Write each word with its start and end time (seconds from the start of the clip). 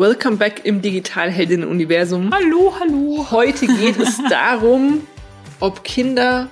welcome 0.00 0.38
back 0.38 0.64
im 0.64 0.80
Digitalheldinnen-Universum. 0.80 2.30
Hallo, 2.32 2.72
hallo. 2.80 3.26
Heute 3.30 3.66
geht 3.66 3.98
es 3.98 4.18
darum, 4.30 5.06
ob 5.60 5.84
Kinder 5.84 6.48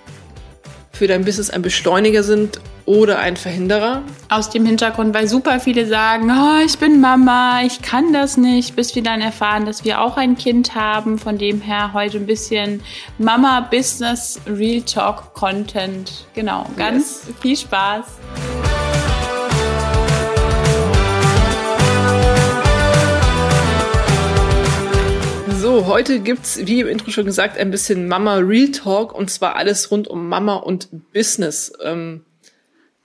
für 0.93 1.07
dein 1.07 1.25
Business 1.25 1.49
ein 1.49 1.63
Beschleuniger 1.63 2.23
sind 2.23 2.61
oder 2.85 3.21
ein 3.21 3.39
Verhinderer. 3.39 4.03
Aus 4.29 4.51
dem 4.51 4.67
Hintergrund, 4.67 5.15
weil 5.15 5.29
super 5.29 5.61
viele 5.61 5.87
sagen, 5.87 6.31
oh, 6.31 6.63
ich 6.63 6.77
bin 6.77 7.01
Mama, 7.01 7.63
ich 7.65 7.81
kann 7.81 8.13
das 8.13 8.37
nicht, 8.37 8.77
bis 8.77 8.95
wir 8.95 9.03
dann 9.03 9.23
erfahren, 9.23 9.65
dass 9.65 9.83
wir 9.83 10.03
auch 10.03 10.19
ein 10.19 10.37
Kind 10.37 10.75
haben. 10.75 11.17
Von 11.17 11.39
dem 11.39 11.63
her 11.63 11.95
heute 11.95 12.19
ein 12.19 12.27
bisschen 12.27 12.83
Mama 13.17 13.67
Business 13.71 14.39
Real 14.47 14.83
Talk 14.83 15.33
Content. 15.33 16.27
Genau, 16.35 16.67
ganz 16.77 17.25
yes. 17.27 17.35
viel 17.41 17.57
Spaß. 17.57 18.05
So, 25.79 25.87
heute 25.87 26.19
gibt's, 26.19 26.67
wie 26.67 26.81
im 26.81 26.89
Intro 26.89 27.13
schon 27.13 27.25
gesagt, 27.25 27.57
ein 27.57 27.71
bisschen 27.71 28.09
Mama 28.09 28.35
Real 28.39 28.73
Talk 28.73 29.15
und 29.15 29.31
zwar 29.31 29.55
alles 29.55 29.93
rund 29.93 30.09
um 30.09 30.29
Mama 30.29 30.57
und 30.57 30.89
Business. 31.13 31.73
Ähm 31.81 32.25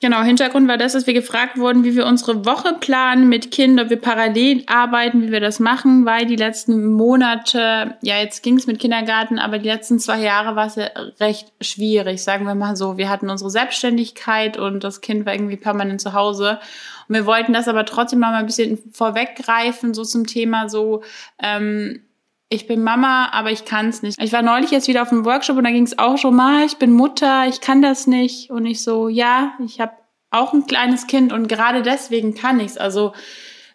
Genau, 0.02 0.24
Hintergrund 0.24 0.68
war 0.68 0.80
das, 0.80 0.94
dass 0.94 1.06
wir 1.06 1.14
gefragt 1.14 1.60
wurden, 1.60 1.84
wie 1.84 1.96
wir 1.96 2.08
unsere 2.08 2.48
Woche 2.48 2.74
planen 2.80 3.30
mit 3.30 3.52
Kindern, 3.52 3.86
ob 3.86 3.90
wir 3.92 4.02
parallel 4.02 4.64
arbeiten, 4.66 5.22
wie 5.22 5.32
wir 5.32 5.40
das 5.40 5.60
machen, 5.60 6.08
weil 6.08 6.26
die 6.26 6.36
letzten 6.36 6.92
Monate, 6.94 7.96
ja, 8.02 8.18
jetzt 8.18 8.42
ging's 8.42 8.66
mit 8.66 8.80
Kindergarten, 8.80 9.38
aber 9.38 9.60
die 9.60 9.70
letzten 9.70 10.00
zwei 10.00 10.22
Jahre 10.22 10.56
war 10.56 10.66
es 10.66 10.76
ja 10.76 10.88
recht 11.20 11.54
schwierig, 11.62 12.24
sagen 12.24 12.48
wir 12.48 12.56
mal 12.56 12.76
so. 12.76 12.98
Wir 12.98 13.08
hatten 13.08 13.30
unsere 13.30 13.52
Selbstständigkeit 13.52 14.58
und 14.58 14.84
das 14.84 15.02
Kind 15.02 15.28
war 15.28 15.36
irgendwie 15.36 15.58
permanent 15.58 16.02
zu 16.02 16.14
Hause. 16.14 16.60
Und 17.08 17.14
wir 17.14 17.28
wollten 17.28 17.54
das 17.54 17.68
aber 17.68 17.86
trotzdem 17.86 18.20
noch 18.20 18.30
mal 18.30 18.40
ein 18.40 18.48
bisschen 18.48 18.80
vorweggreifen, 18.94 19.94
so 19.94 20.04
zum 20.04 20.26
Thema 20.26 20.70
so, 20.70 21.04
ähm, 21.38 22.02
ich 22.50 22.68
bin 22.68 22.84
Mama, 22.84 23.30
aber 23.32 23.52
ich 23.52 23.66
kann 23.66 23.90
es 23.90 24.02
nicht. 24.02 24.22
Ich 24.22 24.32
war 24.32 24.42
neulich 24.42 24.72
jetzt 24.72 24.88
wieder 24.88 25.02
auf 25.02 25.12
einem 25.12 25.26
Workshop 25.26 25.58
und 25.58 25.64
da 25.64 25.72
ging 25.72 25.84
es 25.84 25.98
auch 25.98 26.18
schon 26.18 26.36
mal, 26.36 26.66
ich 26.66 26.78
bin 26.78 26.92
Mutter, 26.92 27.48
ich 27.48 27.62
kann 27.62 27.82
das 27.82 28.06
nicht. 28.08 28.50
Und 28.52 28.66
ich 28.66 28.84
so, 28.84 29.10
ja, 29.10 29.54
ich 29.66 29.80
habe 29.80 29.94
auch 30.30 30.54
ein 30.54 30.66
kleines 30.66 31.08
Kind 31.08 31.32
und 31.34 31.48
gerade 31.48 31.82
deswegen 31.82 32.36
kann 32.36 32.60
ich's. 32.60 32.78
Also, 32.78 33.14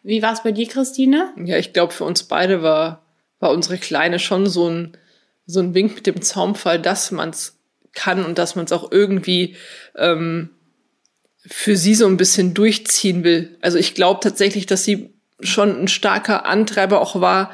wie 0.02 0.22
war 0.22 0.32
es 0.32 0.42
bei 0.42 0.52
dir, 0.52 0.66
Christine? 0.68 1.32
Ja, 1.44 1.56
ich 1.56 1.72
glaube, 1.72 1.92
für 1.92 2.04
uns 2.04 2.24
beide 2.24 2.62
war, 2.62 3.02
war 3.40 3.50
unsere 3.50 3.78
Kleine 3.78 4.18
schon 4.18 4.46
so 4.46 4.68
ein, 4.68 4.96
so 5.46 5.60
ein 5.60 5.74
Wink 5.74 5.94
mit 5.96 6.06
dem 6.06 6.22
Zaumfall, 6.22 6.80
dass 6.80 7.10
man 7.10 7.30
es 7.30 7.58
kann 7.94 8.24
und 8.24 8.38
dass 8.38 8.54
man 8.54 8.64
es 8.64 8.72
auch 8.72 8.92
irgendwie 8.92 9.56
ähm, 9.96 10.50
für 11.46 11.76
sie 11.76 11.94
so 11.94 12.06
ein 12.06 12.16
bisschen 12.16 12.54
durchziehen 12.54 13.24
will. 13.24 13.56
Also 13.60 13.78
ich 13.78 13.94
glaube 13.94 14.20
tatsächlich, 14.22 14.66
dass 14.66 14.84
sie 14.84 15.14
schon 15.40 15.82
ein 15.82 15.88
starker 15.88 16.46
Antreiber 16.46 17.00
auch 17.00 17.20
war, 17.20 17.52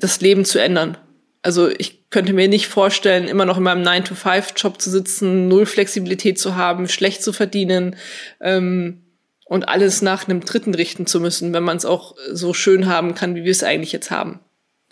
das 0.00 0.20
Leben 0.20 0.44
zu 0.44 0.60
ändern. 0.60 0.96
Also 1.42 1.68
ich 1.68 2.10
könnte 2.10 2.32
mir 2.32 2.48
nicht 2.48 2.66
vorstellen, 2.66 3.28
immer 3.28 3.46
noch 3.46 3.56
in 3.56 3.62
meinem 3.62 3.82
9-to-5-Job 3.82 4.80
zu 4.80 4.90
sitzen, 4.90 5.48
null 5.48 5.64
Flexibilität 5.64 6.38
zu 6.38 6.56
haben, 6.56 6.88
schlecht 6.88 7.22
zu 7.22 7.32
verdienen 7.32 7.96
ähm, 8.40 9.02
und 9.46 9.68
alles 9.68 10.02
nach 10.02 10.28
einem 10.28 10.40
Dritten 10.40 10.74
richten 10.74 11.06
zu 11.06 11.20
müssen, 11.20 11.52
wenn 11.52 11.62
man 11.62 11.76
es 11.76 11.86
auch 11.86 12.14
so 12.30 12.52
schön 12.52 12.86
haben 12.86 13.14
kann, 13.14 13.34
wie 13.34 13.44
wir 13.44 13.50
es 13.50 13.62
eigentlich 13.62 13.92
jetzt 13.92 14.10
haben. 14.10 14.40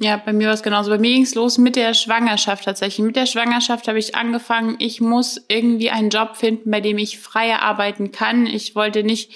Ja, 0.00 0.17
bei 0.17 0.33
mir 0.33 0.47
war 0.47 0.55
es 0.55 0.62
genauso. 0.62 0.91
Bei 0.91 0.98
mir 0.98 1.12
ging 1.12 1.25
es 1.25 1.34
los 1.34 1.59
mit 1.59 1.75
der 1.75 1.93
Schwangerschaft 1.93 2.65
tatsächlich. 2.65 3.05
Mit 3.05 3.17
der 3.17 3.27
Schwangerschaft 3.27 3.89
habe 3.89 3.98
ich 3.98 4.15
angefangen, 4.15 4.77
ich 4.78 5.00
muss 5.00 5.45
irgendwie 5.48 5.91
einen 5.91 6.11
Job 6.11 6.37
finden, 6.37 6.70
bei 6.70 6.81
dem 6.81 6.98
ich 6.98 7.19
freier 7.19 7.62
arbeiten 7.62 8.12
kann. 8.12 8.47
Ich 8.47 8.77
wollte 8.77 9.03
nicht 9.03 9.33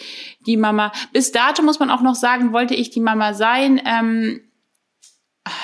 die 0.47 0.57
Mama, 0.57 0.93
bis 1.13 1.33
dato 1.33 1.63
muss 1.63 1.81
man 1.81 1.91
auch 1.91 2.01
noch 2.01 2.15
sagen, 2.15 2.53
wollte 2.53 2.75
ich 2.75 2.91
die 2.91 3.01
Mama 3.01 3.35
sein. 3.35 3.83
Ähm, 3.85 4.41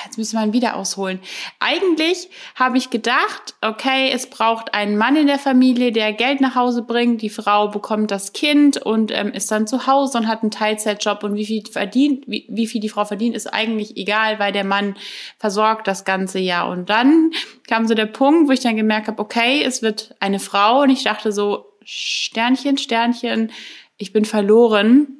jetzt 0.05 0.17
müssen 0.17 0.37
wir 0.37 0.45
ihn 0.45 0.53
wieder 0.53 0.75
ausholen. 0.75 1.19
Eigentlich 1.59 2.29
habe 2.55 2.77
ich 2.77 2.89
gedacht, 2.89 3.55
okay, 3.61 4.11
es 4.11 4.29
braucht 4.29 4.73
einen 4.73 4.97
Mann 4.97 5.15
in 5.15 5.27
der 5.27 5.39
Familie, 5.39 5.91
der 5.91 6.11
Geld 6.13 6.41
nach 6.41 6.55
Hause 6.55 6.81
bringt. 6.81 7.21
Die 7.21 7.29
Frau 7.29 7.69
bekommt 7.69 8.11
das 8.11 8.33
Kind 8.33 8.77
und 8.77 9.11
ähm, 9.11 9.31
ist 9.31 9.51
dann 9.51 9.67
zu 9.67 9.87
Hause 9.87 10.17
und 10.17 10.27
hat 10.27 10.41
einen 10.41 10.51
Teilzeitjob. 10.51 11.23
Und 11.23 11.35
wie 11.35 11.45
viel 11.45 11.63
verdient, 11.65 12.25
wie, 12.27 12.45
wie 12.49 12.67
viel 12.67 12.81
die 12.81 12.89
Frau 12.89 13.05
verdient, 13.05 13.35
ist 13.35 13.47
eigentlich 13.47 13.95
egal, 13.95 14.39
weil 14.39 14.51
der 14.51 14.65
Mann 14.65 14.95
versorgt 15.37 15.87
das 15.87 16.03
ganze 16.03 16.39
Jahr. 16.39 16.69
Und 16.69 16.89
dann 16.89 17.31
kam 17.67 17.87
so 17.87 17.93
der 17.93 18.07
Punkt, 18.07 18.49
wo 18.49 18.51
ich 18.51 18.59
dann 18.59 18.75
gemerkt 18.75 19.07
habe, 19.07 19.21
okay, 19.21 19.63
es 19.63 19.81
wird 19.81 20.15
eine 20.19 20.39
Frau. 20.39 20.81
Und 20.81 20.89
ich 20.89 21.03
dachte 21.03 21.31
so, 21.31 21.65
Sternchen, 21.85 22.77
Sternchen, 22.77 23.51
ich 23.97 24.11
bin 24.11 24.25
verloren 24.25 25.18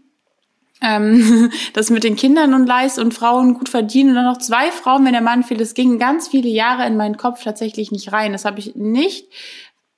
ähm, 0.81 1.51
das 1.73 1.90
mit 1.90 2.03
den 2.03 2.16
Kindern 2.16 2.53
und 2.53 2.66
Leist 2.66 3.00
und 3.00 3.13
Frauen 3.13 3.53
gut 3.53 3.69
verdienen 3.69 4.12
und 4.12 4.16
dann 4.16 4.25
noch 4.25 4.38
zwei 4.38 4.72
Frauen, 4.72 5.06
wenn 5.06 5.13
der 5.13 5.22
Mann 5.22 5.44
fehlt. 5.44 5.62
Es 5.62 5.73
ging 5.73 6.00
ganz 6.00 6.28
viele 6.28 6.50
Jahre 6.50 6.85
in 6.85 6.97
meinen 6.97 7.17
Kopf 7.17 7.44
tatsächlich 7.44 7.91
nicht 7.91 8.12
rein. 8.12 8.31
Das 8.31 8.45
habe 8.45 8.59
ich 8.59 8.75
nicht 8.75 9.28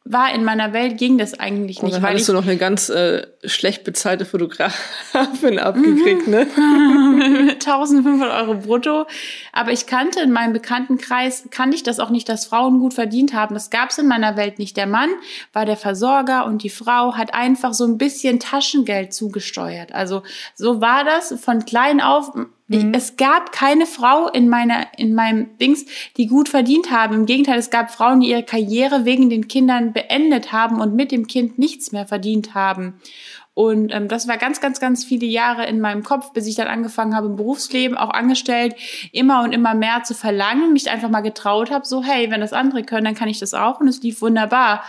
war 0.03 0.33
in 0.33 0.43
meiner 0.43 0.73
Welt 0.73 0.97
ging 0.97 1.19
das 1.19 1.39
eigentlich 1.39 1.83
nicht. 1.83 1.93
Und 1.93 1.93
dann 1.93 2.01
hattest 2.01 2.27
du 2.27 2.33
noch 2.33 2.43
eine 2.43 2.57
ganz 2.57 2.89
äh, 2.89 3.27
schlecht 3.45 3.83
bezahlte 3.83 4.25
Fotografin 4.25 5.59
abgekriegt, 5.59 6.27
ne? 6.27 6.47
1500 7.53 8.31
Euro 8.41 8.55
brutto. 8.55 9.05
Aber 9.53 9.71
ich 9.71 9.85
kannte 9.85 10.19
in 10.21 10.31
meinem 10.31 10.53
Bekanntenkreis, 10.53 11.47
kannte 11.51 11.75
ich 11.75 11.83
das 11.83 11.99
auch 11.99 12.09
nicht, 12.09 12.27
dass 12.29 12.45
Frauen 12.45 12.79
gut 12.79 12.95
verdient 12.95 13.33
haben. 13.33 13.53
Das 13.53 13.69
gab 13.69 13.91
es 13.91 13.99
in 13.99 14.07
meiner 14.07 14.35
Welt 14.37 14.57
nicht. 14.57 14.75
Der 14.75 14.87
Mann 14.87 15.09
war 15.53 15.65
der 15.65 15.77
Versorger 15.77 16.45
und 16.45 16.63
die 16.63 16.69
Frau 16.69 17.15
hat 17.15 17.35
einfach 17.35 17.73
so 17.73 17.85
ein 17.85 17.99
bisschen 17.99 18.39
Taschengeld 18.39 19.13
zugesteuert. 19.13 19.93
Also 19.93 20.23
so 20.55 20.81
war 20.81 21.03
das 21.03 21.39
von 21.39 21.63
klein 21.65 22.01
auf 22.01 22.31
Mhm. 22.71 22.93
Es 22.93 23.17
gab 23.17 23.51
keine 23.51 23.85
Frau 23.85 24.27
in 24.29 24.49
meiner, 24.49 24.87
in 24.97 25.13
meinem 25.13 25.57
Dings, 25.57 25.85
die 26.17 26.27
gut 26.27 26.49
verdient 26.49 26.91
haben. 26.91 27.15
Im 27.15 27.25
Gegenteil, 27.25 27.59
es 27.59 27.69
gab 27.69 27.91
Frauen, 27.91 28.21
die 28.21 28.29
ihre 28.29 28.43
Karriere 28.43 29.05
wegen 29.05 29.29
den 29.29 29.47
Kindern 29.47 29.93
beendet 29.93 30.51
haben 30.51 30.81
und 30.81 30.95
mit 30.95 31.11
dem 31.11 31.27
Kind 31.27 31.59
nichts 31.59 31.91
mehr 31.91 32.07
verdient 32.07 32.55
haben. 32.55 32.99
Und 33.53 33.93
ähm, 33.93 34.07
das 34.07 34.27
war 34.27 34.37
ganz, 34.37 34.61
ganz, 34.61 34.79
ganz 34.79 35.03
viele 35.03 35.25
Jahre 35.25 35.65
in 35.65 35.81
meinem 35.81 36.03
Kopf, 36.03 36.31
bis 36.31 36.47
ich 36.47 36.55
dann 36.55 36.67
angefangen 36.67 37.15
habe, 37.15 37.27
im 37.27 37.35
Berufsleben, 37.35 37.97
auch 37.97 38.09
angestellt, 38.09 38.75
immer 39.11 39.43
und 39.43 39.51
immer 39.51 39.73
mehr 39.73 40.03
zu 40.03 40.13
verlangen, 40.13 40.71
mich 40.71 40.89
einfach 40.89 41.09
mal 41.09 41.21
getraut 41.21 41.69
habe, 41.69 41.85
so, 41.85 42.01
hey, 42.01 42.31
wenn 42.31 42.41
das 42.41 42.53
andere 42.53 42.83
können, 42.83 43.05
dann 43.05 43.15
kann 43.15 43.27
ich 43.27 43.39
das 43.39 43.53
auch. 43.53 43.81
Und 43.81 43.89
es 43.89 44.01
lief 44.01 44.21
wunderbar. 44.21 44.83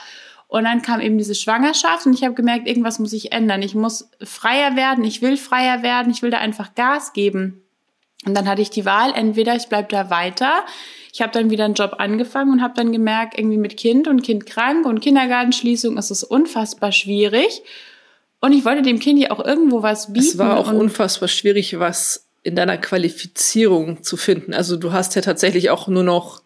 Und 0.46 0.64
dann 0.64 0.82
kam 0.82 1.00
eben 1.00 1.16
diese 1.16 1.34
Schwangerschaft 1.34 2.04
und 2.04 2.12
ich 2.12 2.24
habe 2.24 2.34
gemerkt, 2.34 2.68
irgendwas 2.68 2.98
muss 2.98 3.14
ich 3.14 3.32
ändern. 3.32 3.62
Ich 3.62 3.74
muss 3.74 4.10
freier 4.22 4.76
werden, 4.76 5.02
ich 5.02 5.22
will 5.22 5.38
freier 5.38 5.82
werden, 5.82 6.12
ich 6.12 6.20
will 6.20 6.30
da 6.30 6.38
einfach 6.38 6.74
Gas 6.74 7.14
geben. 7.14 7.62
Und 8.24 8.34
dann 8.34 8.48
hatte 8.48 8.62
ich 8.62 8.70
die 8.70 8.84
Wahl, 8.84 9.12
entweder 9.14 9.56
ich 9.56 9.66
bleib 9.66 9.88
da 9.88 10.10
weiter, 10.10 10.64
ich 11.12 11.20
habe 11.20 11.32
dann 11.32 11.50
wieder 11.50 11.66
einen 11.66 11.74
Job 11.74 11.96
angefangen 11.98 12.52
und 12.52 12.62
habe 12.62 12.74
dann 12.74 12.90
gemerkt, 12.90 13.38
irgendwie 13.38 13.58
mit 13.58 13.76
Kind 13.76 14.08
und 14.08 14.22
Kind 14.22 14.46
krank 14.46 14.86
und 14.86 15.00
Kindergartenschließung 15.00 15.98
ist 15.98 16.10
es 16.10 16.24
unfassbar 16.24 16.90
schwierig. 16.92 17.62
Und 18.40 18.52
ich 18.52 18.64
wollte 18.64 18.82
dem 18.82 18.98
Kind 18.98 19.20
ja 19.20 19.30
auch 19.30 19.44
irgendwo 19.44 19.82
was 19.82 20.12
bieten. 20.12 20.26
Es 20.26 20.38
war 20.38 20.56
auch 20.56 20.72
unfassbar 20.72 21.28
schwierig, 21.28 21.78
was 21.78 22.26
in 22.42 22.56
deiner 22.56 22.76
Qualifizierung 22.76 24.02
zu 24.02 24.16
finden. 24.16 24.54
Also 24.54 24.76
du 24.76 24.92
hast 24.92 25.14
ja 25.14 25.22
tatsächlich 25.22 25.70
auch 25.70 25.86
nur 25.86 26.02
noch 26.02 26.41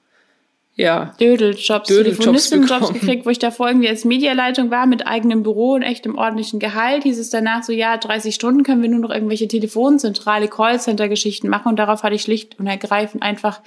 ja. 0.76 1.14
Dödeljobs, 1.19 1.88
Telefonistenjobs 1.88 2.92
gekriegt, 2.92 3.25
wo 3.25 3.31
ich 3.31 3.38
davor 3.38 3.69
irgendwie 3.69 3.88
als 3.88 4.04
Medialeitung 4.04 4.70
war 4.70 4.87
mit 4.87 5.06
eigenem 5.06 5.42
Büro 5.42 5.72
und 5.72 5.82
echtem 5.82 6.16
ordentlichen 6.16 6.60
Gehalt. 6.60 7.03
Hieß 7.03 7.19
es 7.19 7.31
danach 7.31 7.62
so, 7.62 7.72
ja, 7.72 7.97
30 7.97 8.34
Stunden 8.34 8.62
können 8.62 8.82
wir 8.82 8.91
nur 8.91 9.00
noch 9.00 9.10
irgendwelche 9.10 9.48
Telefonzentrale, 9.48 10.48
Callcenter-Geschichten 10.48 11.48
machen 11.48 11.69
und 11.69 11.78
darauf 11.78 12.03
hatte 12.03 12.14
ich 12.14 12.22
schlicht 12.22 12.59
und 12.59 12.66
ergreifend 12.66 13.22
einfach 13.22 13.62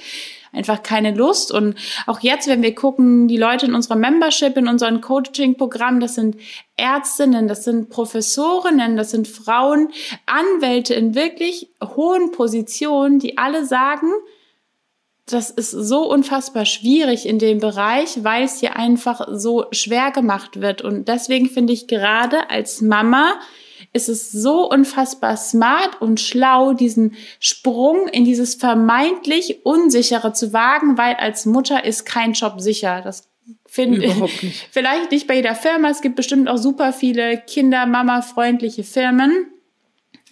einfach 0.51 0.81
keine 0.83 1.13
Lust. 1.13 1.51
Und 1.51 1.75
auch 2.07 2.21
jetzt, 2.21 2.47
wenn 2.47 2.63
wir 2.63 2.73
gucken, 2.73 3.27
die 3.27 3.37
Leute 3.37 3.67
in 3.67 3.75
unserer 3.75 3.95
Membership, 3.95 4.57
in 4.57 4.67
unserem 4.67 5.01
Coaching-Programm, 5.01 5.99
das 5.99 6.15
sind 6.15 6.37
Ärztinnen, 6.75 7.47
das 7.47 7.63
sind 7.63 7.89
Professorinnen, 7.89 8.97
das 8.97 9.11
sind 9.11 9.27
Frauen, 9.27 9.89
Anwälte 10.25 10.93
in 10.93 11.15
wirklich 11.15 11.69
hohen 11.83 12.31
Positionen, 12.31 13.19
die 13.19 13.37
alle 13.37 13.65
sagen, 13.65 14.07
das 15.33 15.49
ist 15.49 15.71
so 15.71 16.09
unfassbar 16.09 16.65
schwierig 16.65 17.27
in 17.27 17.39
dem 17.39 17.59
Bereich, 17.59 18.23
weil 18.23 18.43
es 18.43 18.59
hier 18.59 18.75
einfach 18.75 19.27
so 19.31 19.65
schwer 19.71 20.11
gemacht 20.11 20.61
wird. 20.61 20.81
Und 20.81 21.07
deswegen 21.07 21.49
finde 21.49 21.73
ich 21.73 21.87
gerade 21.87 22.49
als 22.49 22.81
Mama 22.81 23.39
ist 23.91 24.09
es 24.09 24.31
so 24.31 24.69
unfassbar 24.69 25.35
smart 25.37 26.01
und 26.01 26.19
schlau, 26.19 26.73
diesen 26.73 27.15
Sprung 27.39 28.07
in 28.07 28.23
dieses 28.23 28.55
vermeintlich 28.55 29.65
Unsichere 29.65 30.33
zu 30.33 30.53
wagen, 30.53 30.97
weil 30.97 31.15
als 31.15 31.45
Mutter 31.45 31.83
ist 31.85 32.05
kein 32.05 32.33
Job 32.33 32.61
sicher. 32.61 33.01
Das 33.01 33.29
finde 33.65 34.05
ich 34.05 34.63
vielleicht 34.71 35.11
nicht 35.11 35.27
bei 35.27 35.35
jeder 35.35 35.55
Firma. 35.55 35.89
Es 35.89 36.01
gibt 36.01 36.15
bestimmt 36.15 36.49
auch 36.49 36.57
super 36.57 36.93
viele 36.93 37.37
Kinder-Mama-freundliche 37.37 38.83
Firmen. 38.83 39.47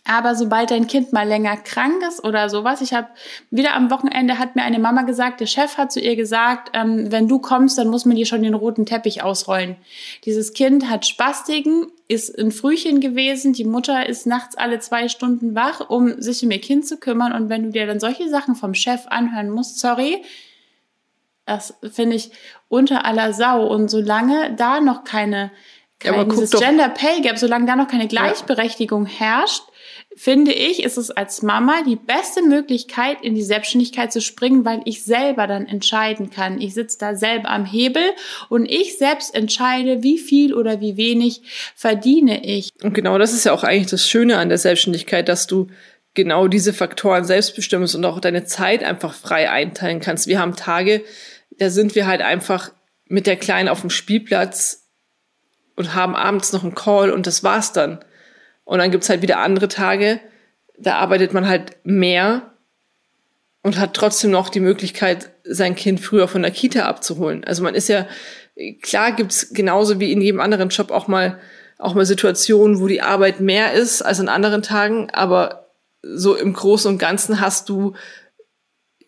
Aber 0.08 0.36
sobald 0.36 0.72
dein 0.72 0.88
Kind 0.88 1.12
mal 1.12 1.28
länger 1.28 1.58
krank 1.58 2.02
ist 2.08 2.24
oder 2.24 2.50
sowas, 2.50 2.80
ich 2.80 2.94
habe 2.94 3.10
wieder 3.52 3.74
am 3.74 3.92
Wochenende 3.92 4.40
hat 4.40 4.56
mir 4.56 4.64
eine 4.64 4.80
Mama 4.80 5.02
gesagt, 5.02 5.42
der 5.42 5.48
Chef 5.48 5.78
hat 5.78 5.92
zu 5.92 6.00
ihr 6.00 6.16
gesagt, 6.16 6.70
ähm, 6.74 7.12
wenn 7.12 7.28
du 7.28 7.40
kommst, 7.40 7.78
dann 7.78 7.90
muss 7.90 8.06
man 8.06 8.16
dir 8.16 8.26
schon 8.26 8.42
den 8.42 8.54
roten 8.54 8.86
Teppich 8.86 9.22
ausrollen. 9.22 9.76
Dieses 10.24 10.54
Kind 10.54 10.90
hat 10.90 11.06
Spastiken, 11.06 11.88
ist 12.08 12.40
ein 12.40 12.52
Frühchen 12.52 13.02
gewesen, 13.02 13.52
die 13.52 13.66
Mutter 13.66 14.08
ist 14.08 14.26
nachts 14.26 14.56
alle 14.56 14.80
zwei 14.80 15.10
Stunden 15.10 15.56
wach, 15.56 15.90
um 15.90 16.22
sich 16.22 16.42
um 16.42 16.52
ihr 16.52 16.62
Kind 16.62 16.88
zu 16.88 16.98
kümmern. 16.98 17.34
Und 17.34 17.50
wenn 17.50 17.64
du 17.64 17.70
dir 17.72 17.86
dann 17.86 18.00
solche 18.00 18.30
Sachen 18.30 18.56
vom 18.56 18.74
Chef 18.74 19.08
anhören 19.08 19.50
musst, 19.50 19.80
sorry, 19.80 20.24
das 21.46 21.74
finde 21.92 22.16
ich 22.16 22.32
unter 22.70 23.04
aller 23.04 23.34
Sau. 23.34 23.68
Und 23.68 23.90
solange 23.90 24.54
da 24.56 24.80
noch 24.80 25.04
keine, 25.04 25.52
keine 26.00 26.18
Ja, 26.18 26.24
dieses 26.24 26.52
Gender 26.52 26.88
Pay 26.88 27.22
Gap, 27.22 27.38
solange 27.38 27.66
da 27.66 27.76
noch 27.76 27.90
keine 27.90 28.08
Gleichberechtigung 28.08 29.06
herrscht, 29.06 29.64
finde 30.18 30.52
ich, 30.52 30.84
ist 30.84 30.98
es 30.98 31.12
als 31.12 31.44
Mama 31.44 31.84
die 31.86 31.96
beste 31.96 32.42
Möglichkeit, 32.42 33.22
in 33.22 33.36
die 33.36 33.44
Selbstständigkeit 33.44 34.12
zu 34.12 34.20
springen, 34.20 34.66
weil 34.66 34.82
ich 34.86 35.04
selber 35.04 35.46
dann 35.46 35.68
entscheiden 35.68 36.32
kann. 36.32 36.60
Ich 36.60 36.74
sitze 36.74 36.98
da 36.98 37.16
selber 37.16 37.50
am 37.50 37.66
Hebel 37.66 38.04
und 38.50 38.66
ich 38.66 38.98
selbst 38.98 39.36
entscheide, 39.36 40.02
wie 40.02 40.18
viel 40.18 40.56
oder 40.56 40.82
wie 40.82 40.98
wenig 40.98 41.42
verdiene 41.76 42.44
ich. 42.44 42.72
Und 42.82 42.94
genau 42.94 43.20
das 43.20 43.32
ist 43.32 43.46
ja 43.46 43.54
auch 43.54 43.64
eigentlich 43.64 43.92
das 43.92 44.10
Schöne 44.10 44.40
an 44.40 44.50
der 44.50 44.58
Selbstständigkeit, 44.58 45.30
dass 45.30 45.46
du 45.46 45.68
genau 46.16 46.48
diese 46.48 46.74
Faktoren 46.74 47.24
selbst 47.24 47.56
bestimmst 47.56 47.94
und 47.94 48.04
auch 48.04 48.20
deine 48.20 48.44
Zeit 48.44 48.84
einfach 48.84 49.14
frei 49.14 49.52
einteilen 49.52 50.00
kannst. 50.00 50.26
Wir 50.26 50.40
haben 50.40 50.56
Tage, 50.56 51.04
da 51.60 51.70
sind 51.70 51.94
wir 51.94 52.08
halt 52.08 52.22
einfach 52.22 52.72
mit 53.06 53.28
der 53.28 53.36
Kleinen 53.36 53.70
auf 53.70 53.82
dem 53.82 53.92
Spielplatz 53.92 54.88
und 55.76 55.94
haben 55.94 56.16
abends 56.16 56.54
noch 56.54 56.64
einen 56.64 56.74
Call 56.74 57.12
und 57.12 57.28
das 57.28 57.44
war's 57.44 57.72
dann. 57.72 58.00
Und 58.68 58.80
dann 58.80 58.92
gibt's 58.92 59.08
halt 59.08 59.22
wieder 59.22 59.40
andere 59.40 59.70
Tage, 59.70 60.20
da 60.78 60.98
arbeitet 60.98 61.34
man 61.34 61.48
halt 61.48 61.78
mehr 61.86 62.52
und 63.64 63.80
hat 63.80 63.94
trotzdem 63.94 64.30
noch 64.30 64.50
die 64.50 64.60
Möglichkeit, 64.60 65.30
sein 65.46 65.74
Kind 65.74 66.02
früher 66.02 66.28
von 66.28 66.42
der 66.42 66.52
Kita 66.52 66.86
abzuholen. 66.86 67.46
Also 67.46 67.64
man 67.64 67.76
ist 67.76 67.88
ja, 67.88 68.08
klar 68.82 69.14
gibt's 69.14 69.54
genauso 69.54 70.02
wie 70.02 70.12
in 70.12 70.20
jedem 70.20 70.42
anderen 70.42 70.68
Job 70.68 70.92
auch 70.92 71.08
mal, 71.08 71.40
auch 71.78 71.94
mal 71.94 72.06
Situationen, 72.06 72.82
wo 72.82 72.88
die 72.88 73.02
Arbeit 73.02 73.40
mehr 73.40 73.72
ist 73.72 74.02
als 74.02 74.20
an 74.20 74.28
anderen 74.28 74.64
Tagen, 74.64 75.12
aber 75.14 75.70
so 76.02 76.36
im 76.36 76.52
Großen 76.52 76.92
und 76.92 76.98
Ganzen 76.98 77.40
hast 77.40 77.70
du 77.70 77.94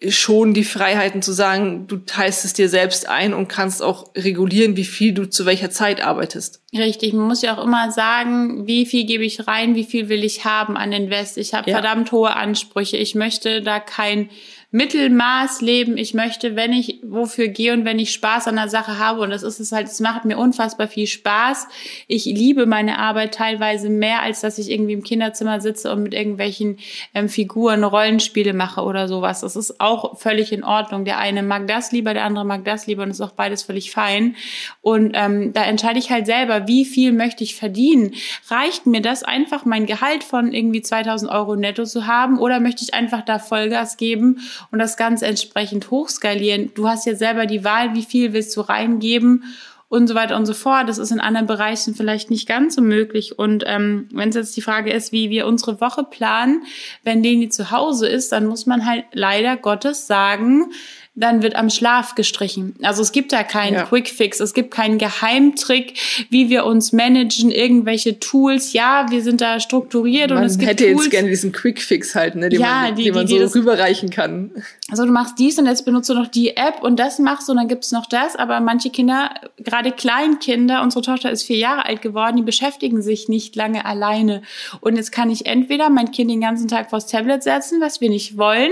schon 0.07 0.53
die 0.53 0.63
Freiheiten 0.63 1.21
zu 1.21 1.33
sagen, 1.33 1.85
du 1.87 1.97
teilst 1.97 2.45
es 2.45 2.53
dir 2.53 2.69
selbst 2.69 3.09
ein 3.09 3.33
und 3.33 3.49
kannst 3.49 3.83
auch 3.83 4.11
regulieren, 4.15 4.77
wie 4.77 4.85
viel 4.85 5.13
du 5.13 5.25
zu 5.25 5.45
welcher 5.45 5.71
Zeit 5.71 6.01
arbeitest. 6.01 6.61
Richtig, 6.73 7.11
man 7.13 7.27
muss 7.27 7.41
ja 7.41 7.57
auch 7.57 7.63
immer 7.63 7.91
sagen, 7.91 8.65
wie 8.65 8.85
viel 8.85 9.05
gebe 9.05 9.25
ich 9.25 9.45
rein, 9.47 9.75
wie 9.75 9.83
viel 9.83 10.07
will 10.07 10.23
ich 10.23 10.45
haben 10.45 10.77
an 10.77 10.93
Invest. 10.93 11.37
Ich 11.37 11.53
habe 11.53 11.69
Ja. 11.69 11.77
verdammt 11.77 12.13
hohe 12.13 12.33
Ansprüche. 12.33 12.95
Ich 12.95 13.13
möchte 13.13 13.61
da 13.61 13.79
kein 13.81 14.29
Mittelmaß 14.71 15.61
leben. 15.61 15.97
Ich 15.97 16.13
möchte, 16.13 16.55
wenn 16.55 16.73
ich 16.73 16.99
wofür 17.01 17.47
gehe 17.47 17.73
und 17.73 17.85
wenn 17.85 17.97
ich 17.97 18.13
Spaß 18.13 18.47
an 18.47 18.55
der 18.55 18.69
Sache 18.69 18.99
habe, 18.99 19.21
und 19.21 19.31
das 19.31 19.41
ist 19.41 19.59
es 19.59 19.71
halt, 19.71 19.87
es 19.87 19.99
macht 19.99 20.25
mir 20.25 20.37
unfassbar 20.37 20.87
viel 20.87 21.07
Spaß. 21.07 21.67
Ich 22.07 22.25
liebe 22.25 22.67
meine 22.67 22.99
Arbeit 22.99 23.33
teilweise 23.33 23.89
mehr, 23.89 24.21
als 24.21 24.41
dass 24.41 24.59
ich 24.59 24.69
irgendwie 24.69 24.93
im 24.93 25.01
Kinderzimmer 25.01 25.59
sitze 25.59 25.91
und 25.91 26.03
mit 26.03 26.13
irgendwelchen 26.13 26.77
ähm, 27.15 27.29
Figuren 27.29 27.83
Rollenspiele 27.83 28.53
mache 28.53 28.81
oder 28.81 29.07
sowas. 29.07 29.41
Das 29.41 29.55
ist 29.55 29.81
auch 29.81 30.19
völlig 30.19 30.51
in 30.51 30.63
Ordnung. 30.63 31.03
Der 31.03 31.17
eine 31.17 31.41
mag 31.41 31.65
das 31.65 31.91
lieber, 31.91 32.13
der 32.13 32.25
andere 32.25 32.45
mag 32.45 32.63
das 32.63 32.85
lieber 32.85 33.01
und 33.01 33.09
ist 33.09 33.21
auch 33.21 33.31
beides 33.31 33.63
völlig 33.63 33.89
fein. 33.89 34.35
Und 34.81 35.13
ähm, 35.15 35.51
da 35.51 35.63
entscheide 35.63 35.97
ich 35.97 36.11
halt 36.11 36.27
selber, 36.27 36.67
wie 36.67 36.85
viel 36.85 37.11
möchte 37.11 37.43
ich 37.43 37.55
verdienen. 37.55 38.13
Reicht 38.49 38.85
mir 38.85 39.01
das 39.01 39.23
einfach, 39.23 39.65
mein 39.65 39.87
Gehalt 39.87 40.23
von 40.23 40.53
irgendwie 40.53 40.83
2000 40.83 41.31
Euro 41.31 41.55
netto 41.55 41.85
zu 41.85 42.05
haben 42.05 42.37
oder 42.37 42.59
möchte 42.59 42.83
ich 42.83 42.93
einfach 42.93 43.25
da 43.25 43.39
Vollgas 43.39 43.97
geben 43.97 44.37
und 44.71 44.79
das 44.79 44.97
Ganze 44.97 45.25
entsprechend 45.25 45.91
hochskalieren? 45.91 46.71
Du 46.75 46.87
hast 46.87 47.05
ja 47.05 47.15
selber 47.15 47.45
die 47.45 47.63
Wahl, 47.63 47.95
wie 47.95 48.03
viel 48.03 48.33
willst 48.33 48.55
du 48.55 48.61
reingeben 48.61 49.43
und 49.89 50.07
so 50.07 50.15
weiter 50.15 50.37
und 50.37 50.45
so 50.45 50.53
fort. 50.53 50.87
Das 50.87 50.99
ist 50.99 51.11
in 51.11 51.19
anderen 51.19 51.47
Bereichen 51.47 51.95
vielleicht 51.95 52.29
nicht 52.29 52.47
ganz 52.47 52.75
so 52.75 52.81
möglich. 52.81 53.37
Und 53.37 53.63
ähm, 53.65 54.07
wenn 54.13 54.29
es 54.29 54.35
jetzt 54.35 54.55
die 54.55 54.61
Frage 54.61 54.93
ist, 54.93 55.11
wie 55.11 55.29
wir 55.29 55.47
unsere 55.47 55.81
Woche 55.81 56.03
planen, 56.03 56.63
wenn 57.03 57.23
Leni 57.23 57.49
zu 57.49 57.71
Hause 57.71 58.07
ist, 58.07 58.31
dann 58.31 58.45
muss 58.45 58.67
man 58.67 58.85
halt 58.85 59.05
leider 59.13 59.57
Gottes 59.57 60.05
sagen, 60.05 60.71
dann 61.15 61.41
wird 61.43 61.55
am 61.55 61.69
Schlaf 61.69 62.15
gestrichen. 62.15 62.75
Also 62.81 63.01
es 63.01 63.11
gibt 63.11 63.33
da 63.33 63.43
keinen 63.43 63.73
Ja. 63.73 63.83
Quickfix, 63.83 64.39
es 64.39 64.53
gibt 64.53 64.71
keinen 64.71 64.97
Geheimtrick, 64.97 65.99
wie 66.29 66.49
wir 66.49 66.65
uns 66.65 66.93
managen, 66.93 67.51
irgendwelche 67.51 68.19
Tools. 68.19 68.71
Ja, 68.73 69.05
wir 69.09 69.21
sind 69.21 69.41
da 69.41 69.59
strukturiert 69.59 70.31
und 70.31 70.37
Man 70.37 70.45
es 70.45 70.57
gibt 70.57 70.69
hätte 70.71 70.85
Tools. 70.91 71.05
jetzt 71.05 71.11
gerne 71.11 71.29
diesen 71.29 71.51
Quickfix 71.51 72.15
halt, 72.15 72.35
ne, 72.35 72.49
den 72.49 72.61
Ja, 72.61 72.83
man, 72.83 72.95
die- 72.95 73.03
den 73.05 73.13
man 73.15 73.25
die- 73.25 73.33
die 73.33 73.39
so 73.39 73.45
das- 73.45 73.55
rüberreichen 73.55 74.09
kann. 74.11 74.51
Also 74.89 75.05
du 75.05 75.11
machst 75.11 75.37
dies 75.39 75.59
und 75.59 75.65
jetzt 75.65 75.83
benutzt 75.85 76.09
du 76.09 76.13
noch 76.13 76.27
die 76.27 76.55
App 76.55 76.81
und 76.81 76.97
das 76.99 77.19
machst 77.19 77.47
du 77.47 77.51
und 77.51 77.57
dann 77.57 77.67
gibt's 77.67 77.91
noch 77.91 78.05
das. 78.05 78.35
Aber 78.35 78.59
manche 78.59 78.89
Kinder, 78.89 79.31
gerade 79.57 79.91
Kleinkinder, 79.91 80.81
unsere 80.81 81.03
Tochter 81.03 81.31
ist 81.31 81.43
vier 81.43 81.57
Jahre 81.57 81.85
alt 81.85 82.01
geworden, 82.01 82.37
die 82.37 82.43
beschäftigen 82.43 83.01
sich 83.01 83.27
nicht 83.27 83.55
lange 83.55 83.85
alleine. 83.85 84.41
Und 84.81 84.95
jetzt 84.95 85.11
kann 85.11 85.29
ich 85.29 85.45
entweder 85.45 85.89
mein 85.89 86.11
Kind 86.11 86.31
den 86.31 86.41
ganzen 86.41 86.67
Tag 86.67 86.89
vors 86.89 87.07
Tablet 87.07 87.43
setzen, 87.43 87.81
was 87.81 87.99
wir 88.01 88.09
nicht 88.09 88.37
wollen, 88.37 88.71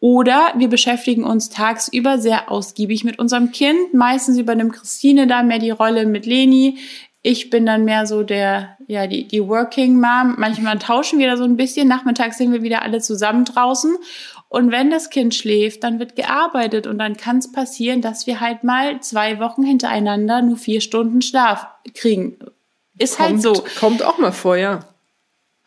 oder 0.00 0.52
wir 0.56 0.68
beschäftigen 0.68 1.24
uns 1.24 1.48
tagsüber 1.48 2.18
sehr 2.18 2.50
ausgiebig 2.50 3.04
mit 3.04 3.18
unserem 3.18 3.50
Kind. 3.50 3.94
Meistens 3.94 4.38
übernimmt 4.38 4.74
Christine 4.74 5.26
da 5.26 5.42
mehr 5.42 5.58
die 5.58 5.70
Rolle 5.70 6.06
mit 6.06 6.24
Leni. 6.24 6.78
Ich 7.22 7.50
bin 7.50 7.66
dann 7.66 7.84
mehr 7.84 8.06
so 8.06 8.22
der, 8.22 8.76
ja, 8.86 9.08
die, 9.08 9.26
die 9.26 9.46
Working 9.46 10.00
Mom. 10.00 10.36
Manchmal 10.38 10.78
tauschen 10.78 11.18
wir 11.18 11.28
da 11.28 11.36
so 11.36 11.42
ein 11.42 11.56
bisschen. 11.56 11.88
Nachmittags 11.88 12.38
sind 12.38 12.52
wir 12.52 12.62
wieder 12.62 12.82
alle 12.82 13.00
zusammen 13.00 13.44
draußen. 13.44 13.96
Und 14.48 14.70
wenn 14.70 14.90
das 14.90 15.10
Kind 15.10 15.34
schläft, 15.34 15.82
dann 15.82 15.98
wird 15.98 16.16
gearbeitet 16.16 16.86
und 16.86 16.98
dann 16.98 17.16
kann 17.16 17.38
es 17.38 17.50
passieren, 17.50 18.00
dass 18.00 18.26
wir 18.26 18.40
halt 18.40 18.64
mal 18.64 19.00
zwei 19.00 19.40
Wochen 19.40 19.62
hintereinander 19.62 20.42
nur 20.42 20.56
vier 20.56 20.80
Stunden 20.80 21.20
Schlaf 21.22 21.66
kriegen. 21.94 22.38
Ist 22.96 23.18
halt 23.18 23.30
Kommt, 23.30 23.42
so. 23.42 23.64
kommt 23.78 24.02
auch 24.02 24.18
mal 24.18 24.32
vor, 24.32 24.56
ja. 24.56 24.80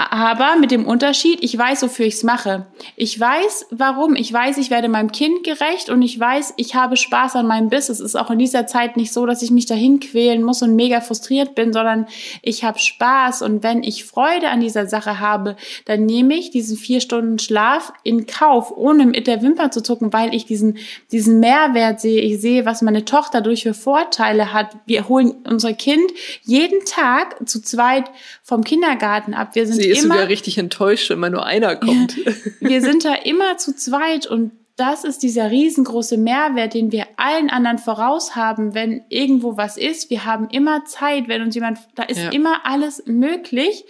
Aber 0.10 0.56
mit 0.56 0.72
dem 0.72 0.88
Unterschied, 0.88 1.44
ich 1.44 1.58
weiß, 1.58 1.84
wofür 1.84 2.06
ich 2.06 2.14
es 2.14 2.24
mache. 2.24 2.68
Ich 2.96 3.20
weiß, 3.20 3.68
warum. 3.72 4.16
Ich 4.16 4.32
weiß, 4.32 4.58
ich 4.58 4.70
werde 4.70 4.88
meinem 4.88 5.12
Kind 5.12 5.44
gerecht 5.44 5.90
und 5.90 6.02
ich 6.02 6.18
weiß, 6.18 6.54
ich 6.56 6.76
habe 6.76 6.96
Spaß 6.96 7.36
an 7.36 7.48
meinem 7.48 7.70
Business. 7.70 8.00
Es 8.00 8.14
ist 8.14 8.16
auch 8.16 8.32
in 8.32 8.40
dieser 8.40 8.68
Zeit 8.68 8.96
nicht 8.96 9.12
so, 9.12 9.26
dass 9.26 9.42
ich 9.42 9.52
mich 9.52 9.66
dahin 9.66 10.00
quälen 10.00 10.44
muss 10.44 10.62
und 10.62 10.76
mega 10.76 11.02
frustriert 11.02 11.56
bin, 11.56 11.74
sondern 11.74 12.08
ich 12.42 12.64
habe 12.64 12.80
Spaß. 12.80 13.42
Und 13.42 13.64
wenn 13.64 13.84
ich 13.84 14.06
Freude 14.06 14.50
an 14.50 14.62
dieser 14.62 14.88
Sache 14.88 15.20
habe, 15.20 15.58
dann 15.86 16.06
nehme 16.06 16.36
ich 16.36 16.52
diesen 16.52 16.78
vier 16.78 17.02
Stunden 17.02 17.38
Schlaf 17.38 17.92
in 18.04 18.28
Kauf, 18.28 18.72
ohne 18.76 19.06
mit 19.06 19.28
der 19.28 19.42
Wimper 19.42 19.72
zu 19.72 19.84
zucken, 19.84 20.14
weil 20.14 20.34
ich 20.34 20.46
diesen, 20.46 20.78
diesen 21.12 21.40
Mehrwert 21.40 22.00
sehe. 22.00 22.22
Ich 22.22 22.40
sehe, 22.40 22.66
was 22.66 22.82
meine 22.82 23.04
Tochter 23.04 23.42
dadurch 23.42 23.64
für 23.64 23.74
Vorteile 23.74 24.54
hat. 24.54 24.78
Wir 24.86 25.10
holen 25.10 25.34
unser 25.50 25.74
Kind 25.74 26.12
jeden 26.44 26.86
Tag 26.86 27.48
zu 27.48 27.62
zweit 27.62 28.12
vom 28.44 28.64
Kindergarten 28.64 29.34
ab. 29.34 29.56
Wir 29.56 29.66
sind 29.66 29.82
Sie 29.82 29.91
ist 29.92 30.04
immer, 30.06 30.16
sogar 30.16 30.30
richtig 30.30 30.58
enttäuscht, 30.58 31.10
wenn 31.10 31.20
mal 31.20 31.30
nur 31.30 31.46
einer 31.46 31.76
kommt. 31.76 32.16
wir 32.60 32.82
sind 32.82 33.06
da 33.06 33.14
immer 33.24 33.58
zu 33.58 33.76
zweit 33.76 34.26
und 34.28 34.52
das 34.78 35.04
ist 35.04 35.22
dieser 35.22 35.52
riesengroße 35.52 36.18
Mehrwert, 36.18 36.74
den 36.74 36.92
wir 36.92 37.06
allen 37.18 37.50
anderen 37.50 37.78
voraus 37.78 38.36
haben, 38.36 38.74
wenn 38.74 39.04
irgendwo 39.10 39.56
was 39.58 39.78
ist. 39.78 40.10
Wir 40.10 40.26
haben 40.26 40.48
immer 40.50 40.86
Zeit, 40.86 41.28
wenn 41.28 41.42
uns 41.44 41.54
jemand, 41.56 41.80
da 41.96 42.04
ist 42.04 42.20
Ja. 42.20 42.30
immer 42.30 42.62
alles 42.66 43.04
möglich, 43.06 43.86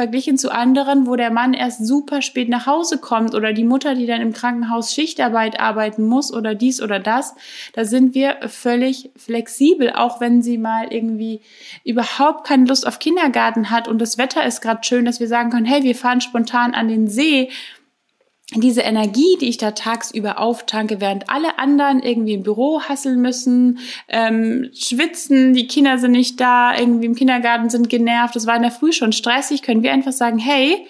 verglichen 0.00 0.38
zu 0.38 0.50
anderen, 0.50 1.06
wo 1.06 1.14
der 1.14 1.30
Mann 1.30 1.52
erst 1.52 1.86
super 1.86 2.22
spät 2.22 2.48
nach 2.48 2.64
Hause 2.64 2.96
kommt 2.96 3.34
oder 3.34 3.52
die 3.52 3.64
Mutter, 3.64 3.94
die 3.94 4.06
dann 4.06 4.22
im 4.22 4.32
Krankenhaus 4.32 4.94
Schichtarbeit 4.94 5.60
arbeiten 5.60 6.06
muss 6.06 6.32
oder 6.32 6.54
dies 6.54 6.80
oder 6.80 6.98
das. 6.98 7.34
Da 7.74 7.84
sind 7.84 8.14
wir 8.14 8.38
völlig 8.46 9.10
flexibel, 9.14 9.92
auch 9.92 10.18
wenn 10.18 10.40
sie 10.40 10.56
mal 10.56 10.90
irgendwie 10.90 11.42
überhaupt 11.84 12.46
keine 12.46 12.64
Lust 12.64 12.86
auf 12.86 12.98
Kindergarten 12.98 13.68
hat 13.68 13.88
und 13.88 13.98
das 13.98 14.16
Wetter 14.16 14.42
ist 14.46 14.62
gerade 14.62 14.82
schön, 14.84 15.04
dass 15.04 15.20
wir 15.20 15.28
sagen 15.28 15.50
können, 15.50 15.66
hey, 15.66 15.82
wir 15.82 15.94
fahren 15.94 16.22
spontan 16.22 16.72
an 16.72 16.88
den 16.88 17.06
See 17.06 17.50
diese 18.56 18.80
Energie, 18.80 19.36
die 19.40 19.48
ich 19.48 19.58
da 19.58 19.70
tagsüber 19.70 20.38
auftanke, 20.38 21.00
während 21.00 21.30
alle 21.30 21.58
anderen 21.58 22.02
irgendwie 22.02 22.34
im 22.34 22.42
Büro 22.42 22.80
hasseln 22.82 23.20
müssen, 23.20 23.78
ähm, 24.08 24.70
schwitzen, 24.74 25.54
die 25.54 25.68
Kinder 25.68 25.98
sind 25.98 26.12
nicht 26.12 26.40
da, 26.40 26.76
irgendwie 26.76 27.06
im 27.06 27.14
Kindergarten 27.14 27.70
sind 27.70 27.88
genervt, 27.88 28.34
das 28.34 28.46
war 28.46 28.56
in 28.56 28.62
der 28.62 28.72
Früh 28.72 28.92
schon 28.92 29.12
stressig, 29.12 29.62
können 29.62 29.82
wir 29.82 29.92
einfach 29.92 30.12
sagen, 30.12 30.38
hey, 30.38 30.86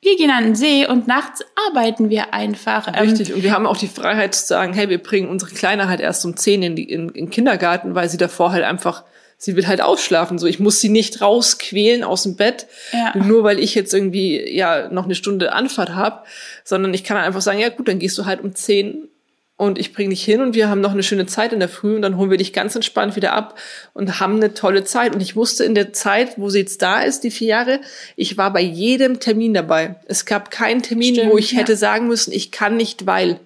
wir 0.00 0.16
gehen 0.16 0.30
an 0.30 0.44
den 0.44 0.54
See 0.54 0.86
und 0.86 1.08
nachts 1.08 1.44
arbeiten 1.68 2.08
wir 2.08 2.32
einfach. 2.32 2.86
Ähm, 2.88 3.08
Richtig. 3.08 3.34
Und 3.34 3.42
wir 3.42 3.52
haben 3.52 3.66
auch 3.66 3.76
die 3.76 3.88
Freiheit 3.88 4.34
zu 4.34 4.46
sagen, 4.46 4.72
hey, 4.72 4.88
wir 4.88 5.02
bringen 5.02 5.28
unsere 5.28 5.50
Kleine 5.50 5.88
halt 5.88 6.00
erst 6.00 6.24
um 6.24 6.36
10 6.36 6.62
in, 6.62 6.76
die, 6.76 6.84
in, 6.84 7.08
in 7.08 7.14
den 7.14 7.30
Kindergarten, 7.30 7.96
weil 7.96 8.08
sie 8.08 8.16
davor 8.16 8.52
halt 8.52 8.64
einfach, 8.64 9.04
sie 9.38 9.54
will 9.56 9.66
halt 9.68 9.80
ausschlafen. 9.80 10.38
So, 10.38 10.46
ich 10.46 10.58
muss 10.58 10.80
sie 10.80 10.88
nicht 10.88 11.20
rausquälen 11.22 12.02
aus 12.04 12.24
dem 12.24 12.36
Bett, 12.36 12.66
Ja. 12.92 13.16
nur 13.16 13.44
weil 13.44 13.58
ich 13.60 13.74
jetzt 13.74 13.94
irgendwie 13.94 14.54
ja 14.54 14.88
noch 14.90 15.04
eine 15.04 15.14
Stunde 15.14 15.52
Anfahrt 15.52 15.94
habe, 15.94 16.24
sondern 16.64 16.92
ich 16.92 17.04
kann 17.04 17.16
halt 17.16 17.26
einfach 17.26 17.40
sagen, 17.40 17.60
ja 17.60 17.68
gut, 17.70 17.88
dann 17.88 17.98
gehst 18.00 18.18
du 18.18 18.26
halt 18.26 18.42
um 18.42 18.54
10 18.54 19.08
und 19.56 19.78
ich 19.78 19.92
bringe 19.92 20.10
dich 20.10 20.24
hin 20.24 20.40
und 20.40 20.54
wir 20.54 20.68
haben 20.68 20.80
noch 20.80 20.92
eine 20.92 21.02
schöne 21.02 21.26
Zeit 21.26 21.52
in 21.52 21.58
der 21.58 21.68
Früh 21.68 21.96
und 21.96 22.02
dann 22.02 22.16
holen 22.16 22.30
wir 22.30 22.36
dich 22.38 22.52
ganz 22.52 22.76
entspannt 22.76 23.16
wieder 23.16 23.32
ab 23.32 23.58
und 23.92 24.20
haben 24.20 24.36
eine 24.36 24.54
tolle 24.54 24.84
Zeit. 24.84 25.14
Und 25.14 25.20
ich 25.20 25.34
wusste 25.34 25.64
in 25.64 25.74
der 25.74 25.92
Zeit, 25.92 26.34
wo 26.36 26.48
sie 26.48 26.60
jetzt 26.60 26.80
da 26.82 27.00
ist, 27.02 27.24
die 27.24 27.32
vier 27.32 27.48
Jahre, 27.48 27.80
ich 28.14 28.36
war 28.36 28.52
bei 28.52 28.60
jedem 28.60 29.18
Termin 29.18 29.54
dabei. 29.54 29.96
Es 30.06 30.26
gab 30.26 30.52
keinen 30.52 30.82
Termin, 30.82 31.14
Stimmt, 31.16 31.32
wo 31.32 31.38
ich 31.38 31.52
ja. 31.52 31.58
hätte 31.58 31.76
sagen 31.76 32.06
müssen, 32.08 32.32
ich 32.32 32.50
kann 32.52 32.76
nicht, 32.76 33.06
weil. 33.06 33.40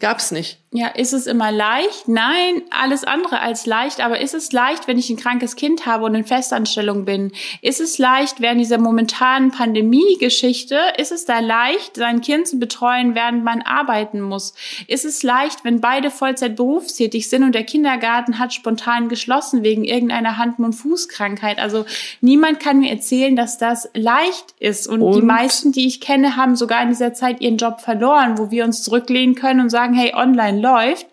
Gab's 0.00 0.32
nicht. 0.32 0.58
Ja, 0.76 0.88
ist 0.88 1.12
es 1.12 1.28
immer 1.28 1.52
leicht? 1.52 2.08
Nein, 2.08 2.62
alles 2.70 3.04
andere 3.04 3.38
als 3.38 3.64
leicht. 3.64 4.04
Aber 4.04 4.20
ist 4.20 4.34
es 4.34 4.50
leicht, 4.50 4.88
wenn 4.88 4.98
ich 4.98 5.08
ein 5.08 5.16
krankes 5.16 5.54
Kind 5.54 5.86
habe 5.86 6.04
und 6.04 6.16
in 6.16 6.24
Festanstellung 6.24 7.04
bin? 7.04 7.30
Ist 7.62 7.80
es 7.80 7.96
leicht 7.98 8.40
während 8.40 8.60
dieser 8.60 8.78
momentanen 8.78 9.52
Pandemie-Geschichte? 9.52 10.76
Ist 10.98 11.12
es 11.12 11.26
da 11.26 11.38
leicht, 11.38 11.94
sein 11.94 12.22
Kind 12.22 12.48
zu 12.48 12.58
betreuen, 12.58 13.14
während 13.14 13.44
man 13.44 13.62
arbeiten 13.62 14.20
muss? 14.20 14.52
Ist 14.88 15.04
es 15.04 15.22
leicht, 15.22 15.64
wenn 15.64 15.80
beide 15.80 16.10
Vollzeit 16.10 16.56
berufstätig 16.56 17.28
sind 17.28 17.44
und 17.44 17.54
der 17.54 17.62
Kindergarten 17.62 18.40
hat 18.40 18.52
spontan 18.52 19.08
geschlossen 19.08 19.62
wegen 19.62 19.84
irgendeiner 19.84 20.38
Hand- 20.38 20.58
und 20.58 20.72
Fußkrankheit? 20.72 21.60
Also 21.60 21.84
niemand 22.20 22.58
kann 22.58 22.80
mir 22.80 22.90
erzählen, 22.90 23.36
dass 23.36 23.58
das 23.58 23.88
leicht 23.94 24.56
ist. 24.58 24.88
Und, 24.88 25.02
und 25.02 25.14
die 25.14 25.22
meisten, 25.22 25.70
die 25.70 25.86
ich 25.86 26.00
kenne, 26.00 26.34
haben 26.34 26.56
sogar 26.56 26.82
in 26.82 26.88
dieser 26.88 27.14
Zeit 27.14 27.40
ihren 27.40 27.58
Job 27.58 27.80
verloren, 27.80 28.38
wo 28.38 28.50
wir 28.50 28.64
uns 28.64 28.82
zurücklehnen 28.82 29.36
können 29.36 29.60
und 29.60 29.70
sagen, 29.70 29.94
hey, 29.94 30.12
online 30.16 30.63
läuft, 30.64 31.06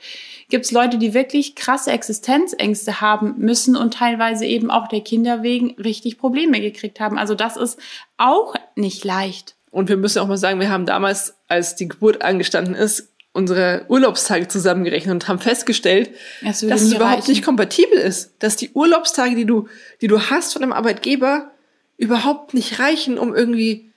gibt 0.50 0.66
es 0.66 0.72
Leute, 0.72 0.98
die 0.98 1.14
wirklich 1.14 1.56
krasse 1.56 1.92
Existenzängste 1.92 3.02
haben 3.02 3.36
müssen 3.38 3.76
und 3.76 3.94
teilweise 3.94 4.46
eben 4.46 4.70
auch 4.70 4.88
der 4.88 5.02
Kinder 5.02 5.44
wegen 5.44 5.76
richtig 5.80 6.18
Probleme 6.18 6.62
gekriegt 6.62 7.00
haben. 7.00 7.18
Also 7.18 7.36
das 7.36 7.58
ist 7.58 7.80
auch 8.18 8.56
nicht 8.76 9.04
leicht. 9.04 9.56
Und 9.72 9.90
wir 9.90 9.98
müssen 9.98 10.20
auch 10.20 10.28
mal 10.28 10.38
sagen, 10.38 10.60
wir 10.60 10.70
haben 10.70 10.86
damals, 10.86 11.36
als 11.48 11.76
die 11.76 11.88
Geburt 11.88 12.22
angestanden 12.22 12.76
ist, 12.76 13.08
unsere 13.34 13.86
Urlaubstage 13.88 14.50
zusammengerechnet 14.50 15.14
und 15.14 15.28
haben 15.30 15.40
festgestellt, 15.40 16.12
das 16.42 16.60
dass 16.60 16.82
es 16.82 16.94
überhaupt 16.94 17.20
reichen. 17.20 17.32
nicht 17.32 17.46
kompatibel 17.46 17.98
ist, 17.98 18.34
dass 18.40 18.58
die 18.58 18.72
Urlaubstage, 18.74 19.36
die 19.36 19.46
du, 19.46 19.70
die 20.02 20.08
du 20.08 20.20
hast 20.30 20.52
von 20.52 20.64
einem 20.64 20.74
Arbeitgeber, 20.74 21.52
überhaupt 21.98 22.54
nicht 22.54 22.80
reichen, 22.80 23.18
um 23.18 23.34
irgendwie 23.34 23.91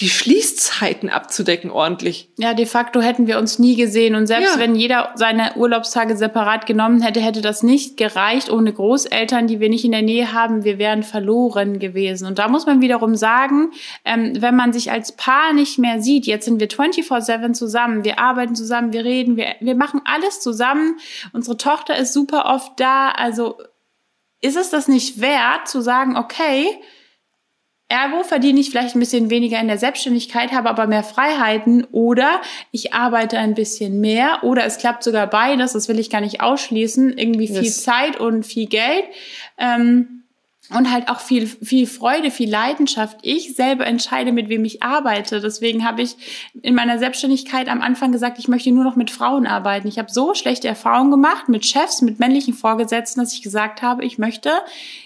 die 0.00 0.10
Schließzeiten 0.10 1.08
abzudecken 1.08 1.70
ordentlich. 1.70 2.28
Ja, 2.36 2.52
de 2.52 2.66
facto 2.66 3.00
hätten 3.00 3.26
wir 3.26 3.38
uns 3.38 3.58
nie 3.58 3.76
gesehen. 3.76 4.14
Und 4.14 4.26
selbst 4.26 4.56
ja. 4.56 4.60
wenn 4.60 4.74
jeder 4.74 5.12
seine 5.14 5.54
Urlaubstage 5.56 6.18
separat 6.18 6.66
genommen 6.66 7.00
hätte, 7.00 7.20
hätte 7.20 7.40
das 7.40 7.62
nicht 7.62 7.96
gereicht 7.96 8.50
ohne 8.50 8.74
Großeltern, 8.74 9.46
die 9.46 9.58
wir 9.58 9.70
nicht 9.70 9.86
in 9.86 9.92
der 9.92 10.02
Nähe 10.02 10.34
haben. 10.34 10.64
Wir 10.64 10.78
wären 10.78 11.02
verloren 11.02 11.78
gewesen. 11.78 12.26
Und 12.26 12.38
da 12.38 12.48
muss 12.48 12.66
man 12.66 12.82
wiederum 12.82 13.16
sagen, 13.16 13.70
ähm, 14.04 14.34
wenn 14.38 14.54
man 14.54 14.74
sich 14.74 14.90
als 14.90 15.12
Paar 15.12 15.54
nicht 15.54 15.78
mehr 15.78 16.02
sieht, 16.02 16.26
jetzt 16.26 16.44
sind 16.44 16.60
wir 16.60 16.68
24-7 16.68 17.54
zusammen, 17.54 18.04
wir 18.04 18.18
arbeiten 18.18 18.54
zusammen, 18.54 18.92
wir 18.92 19.04
reden, 19.04 19.38
wir, 19.38 19.54
wir 19.60 19.76
machen 19.76 20.02
alles 20.04 20.40
zusammen. 20.40 20.98
Unsere 21.32 21.56
Tochter 21.56 21.96
ist 21.96 22.12
super 22.12 22.44
oft 22.44 22.78
da. 22.78 23.12
Also 23.12 23.56
ist 24.42 24.58
es 24.58 24.68
das 24.68 24.88
nicht 24.88 25.22
wert 25.22 25.68
zu 25.68 25.80
sagen, 25.80 26.18
okay, 26.18 26.66
Ergo 27.88 28.24
verdiene 28.24 28.58
ich 28.58 28.70
vielleicht 28.70 28.96
ein 28.96 29.00
bisschen 29.00 29.30
weniger 29.30 29.60
in 29.60 29.68
der 29.68 29.78
Selbstständigkeit, 29.78 30.50
habe 30.52 30.68
aber 30.68 30.88
mehr 30.88 31.04
Freiheiten 31.04 31.84
oder 31.92 32.40
ich 32.72 32.92
arbeite 32.92 33.38
ein 33.38 33.54
bisschen 33.54 34.00
mehr 34.00 34.42
oder 34.42 34.64
es 34.64 34.78
klappt 34.78 35.04
sogar 35.04 35.28
beides, 35.28 35.72
das 35.72 35.88
will 35.88 36.00
ich 36.00 36.10
gar 36.10 36.20
nicht 36.20 36.40
ausschließen, 36.40 37.16
irgendwie 37.16 37.46
viel 37.46 37.62
yes. 37.62 37.84
Zeit 37.84 38.18
und 38.18 38.44
viel 38.44 38.66
Geld. 38.66 39.04
Ähm, 39.56 40.16
und 40.70 40.90
halt 40.90 41.08
auch 41.08 41.20
viel, 41.20 41.46
viel 41.46 41.86
Freude, 41.86 42.32
viel 42.32 42.50
Leidenschaft. 42.50 43.18
Ich 43.22 43.54
selber 43.54 43.86
entscheide, 43.86 44.32
mit 44.32 44.48
wem 44.48 44.64
ich 44.64 44.82
arbeite. 44.82 45.40
Deswegen 45.40 45.86
habe 45.86 46.02
ich 46.02 46.16
in 46.60 46.74
meiner 46.74 46.98
Selbstständigkeit 46.98 47.68
am 47.68 47.82
Anfang 47.82 48.10
gesagt, 48.10 48.40
ich 48.40 48.48
möchte 48.48 48.72
nur 48.72 48.82
noch 48.82 48.96
mit 48.96 49.12
Frauen 49.12 49.46
arbeiten. 49.46 49.86
Ich 49.86 49.98
habe 49.98 50.10
so 50.10 50.34
schlechte 50.34 50.66
Erfahrungen 50.66 51.12
gemacht 51.12 51.48
mit 51.48 51.64
Chefs, 51.64 52.02
mit 52.02 52.18
männlichen 52.18 52.52
Vorgesetzten, 52.52 53.20
dass 53.20 53.32
ich 53.32 53.42
gesagt 53.42 53.80
habe, 53.80 54.04
ich 54.04 54.18
möchte 54.18 54.50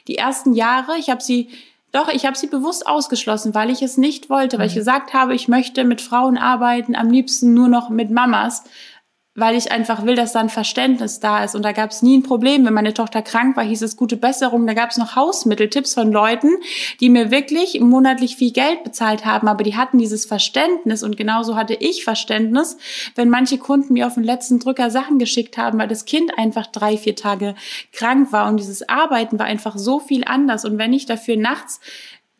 die 0.09 0.17
ersten 0.17 0.55
Jahre, 0.55 0.97
ich 0.99 1.11
habe 1.11 1.23
sie 1.23 1.49
doch, 1.93 2.09
ich 2.09 2.25
habe 2.25 2.39
sie 2.39 2.47
bewusst 2.47 2.87
ausgeschlossen, 2.87 3.55
weil 3.55 3.69
ich 3.71 3.83
es 3.83 3.97
nicht 3.97 4.31
wollte, 4.31 4.59
weil 4.59 4.69
ich 4.69 4.75
mhm. 4.75 4.81
gesagt 4.81 5.13
habe, 5.13 5.35
ich 5.35 5.49
möchte 5.49 5.85
mit 5.85 6.01
Frauen 6.01 6.39
arbeiten, 6.39 6.95
am 6.95 7.11
liebsten 7.11 7.53
nur 7.53 7.69
noch 7.69 7.91
mit 7.91 8.11
Mamas, 8.11 8.63
weil 9.37 9.57
ich 9.57 9.71
einfach 9.71 10.05
will, 10.05 10.17
dass 10.17 10.33
da 10.33 10.41
ein 10.41 10.49
Verständnis 10.49 11.21
da 11.21 11.45
ist. 11.45 11.55
Und 11.55 11.63
da 11.63 11.71
gab 11.71 11.91
es 11.91 12.03
nie 12.03 12.19
ein 12.19 12.25
Problem. 12.25 12.67
Wenn 12.67 12.75
meine 12.75 12.95
Tochter 12.95 13.23
krank 13.23 13.57
war, 13.57 13.63
hieß 13.63 13.83
es 13.83 13.97
gute 13.97 14.17
Besserung. 14.17 14.67
Da 14.67 14.75
gab 14.75 14.91
es 14.91 14.97
noch 14.97 15.15
Hausmitteltipps 15.15 15.95
von 15.95 16.11
Leuten, 16.11 16.49
die 17.01 17.09
mir 17.09 17.31
wirklich 17.31 17.81
monatlich 17.81 18.35
viel 18.35 18.53
Geld 18.53 18.83
bezahlt 18.83 19.25
haben, 19.25 19.47
aber 19.47 19.63
die 19.63 19.77
hatten 19.77 19.99
dieses 19.99 20.27
Verständnis. 20.27 21.05
Und 21.05 21.17
genauso 21.17 21.55
hatte 21.55 21.75
ich 21.75 22.03
Verständnis, 22.03 22.77
wenn 23.15 23.31
manche 23.31 23.59
Kunden 23.59 23.93
mir 23.93 24.09
auf 24.09 24.15
den 24.15 24.25
letzten 24.25 24.59
Drücker 24.59 24.91
Sachen 24.91 25.21
geschickt 25.21 25.57
haben, 25.57 25.79
weil 25.79 25.89
das 25.89 26.07
Kind 26.07 26.37
einfach 26.37 26.67
drei, 26.67 26.97
vier 26.97 27.15
Tage 27.15 27.55
krank 27.93 28.33
war. 28.33 28.49
Und 28.49 28.57
dieses 28.57 28.89
Arbeiten 28.89 29.39
war 29.39 29.47
einfach 29.47 29.79
so 29.79 30.01
viel 30.01 30.25
anders. 30.25 30.65
Und 30.65 30.77
wenn 30.79 30.93
ich 30.93 31.07
dafür 31.07 31.37
nachts 31.37 31.81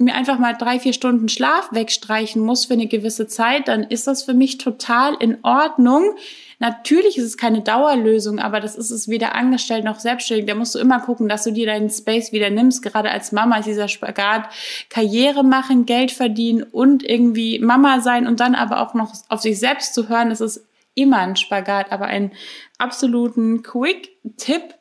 mir 0.01 0.15
einfach 0.15 0.39
mal 0.39 0.55
drei, 0.55 0.81
vier 0.81 0.93
Stunden 0.93 1.29
Schlaf 1.29 1.71
wegstreichen 1.73 2.43
muss 2.43 2.65
für 2.65 2.75
eine 2.75 2.87
gewisse 2.87 3.27
Zeit, 3.27 3.69
dann 3.69 3.85
ist 3.85 4.07
das 4.07 4.23
für 4.23 4.35
mich 4.35 4.59
total 4.59 5.15
in 5.21 5.39
Ordnung 5.43 6.15
Natürlich 6.61 7.17
ist 7.17 7.25
es 7.25 7.39
keine 7.39 7.63
Dauerlösung, 7.63 8.39
aber 8.39 8.61
das 8.61 8.77
ist 8.77 8.91
es 8.91 9.09
weder 9.09 9.35
angestellt 9.35 9.83
noch 9.83 9.99
selbstständig. 9.99 10.45
Da 10.45 10.55
musst 10.55 10.75
du 10.75 10.79
immer 10.79 11.01
gucken, 11.01 11.27
dass 11.27 11.45
du 11.45 11.53
dir 11.53 11.65
deinen 11.65 11.89
Space 11.89 12.33
wieder 12.33 12.51
nimmst. 12.51 12.83
Gerade 12.83 13.11
als 13.11 13.33
Mama 13.33 13.57
ist 13.57 13.65
dieser 13.65 13.89
Spagat 13.89 14.51
Karriere 14.91 15.43
machen, 15.43 15.87
Geld 15.87 16.13
verdienen 16.13 16.63
und 16.63 17.03
irgendwie 17.03 17.59
Mama 17.61 18.01
sein 18.01 18.27
und 18.27 18.41
dann 18.41 18.55
aber 18.55 18.83
auch 18.83 18.93
noch 18.93 19.15
auf 19.31 19.41
sich 19.41 19.59
selbst 19.59 19.95
zu 19.95 20.11
hören. 20.11 20.29
Das 20.29 20.43
ist 20.43 20.67
immer 20.95 21.21
ein 21.21 21.37
Spagat, 21.37 21.93
aber 21.93 22.09
einen 22.09 22.33
absoluten 22.77 23.63
Quick-Tipp 23.63 24.75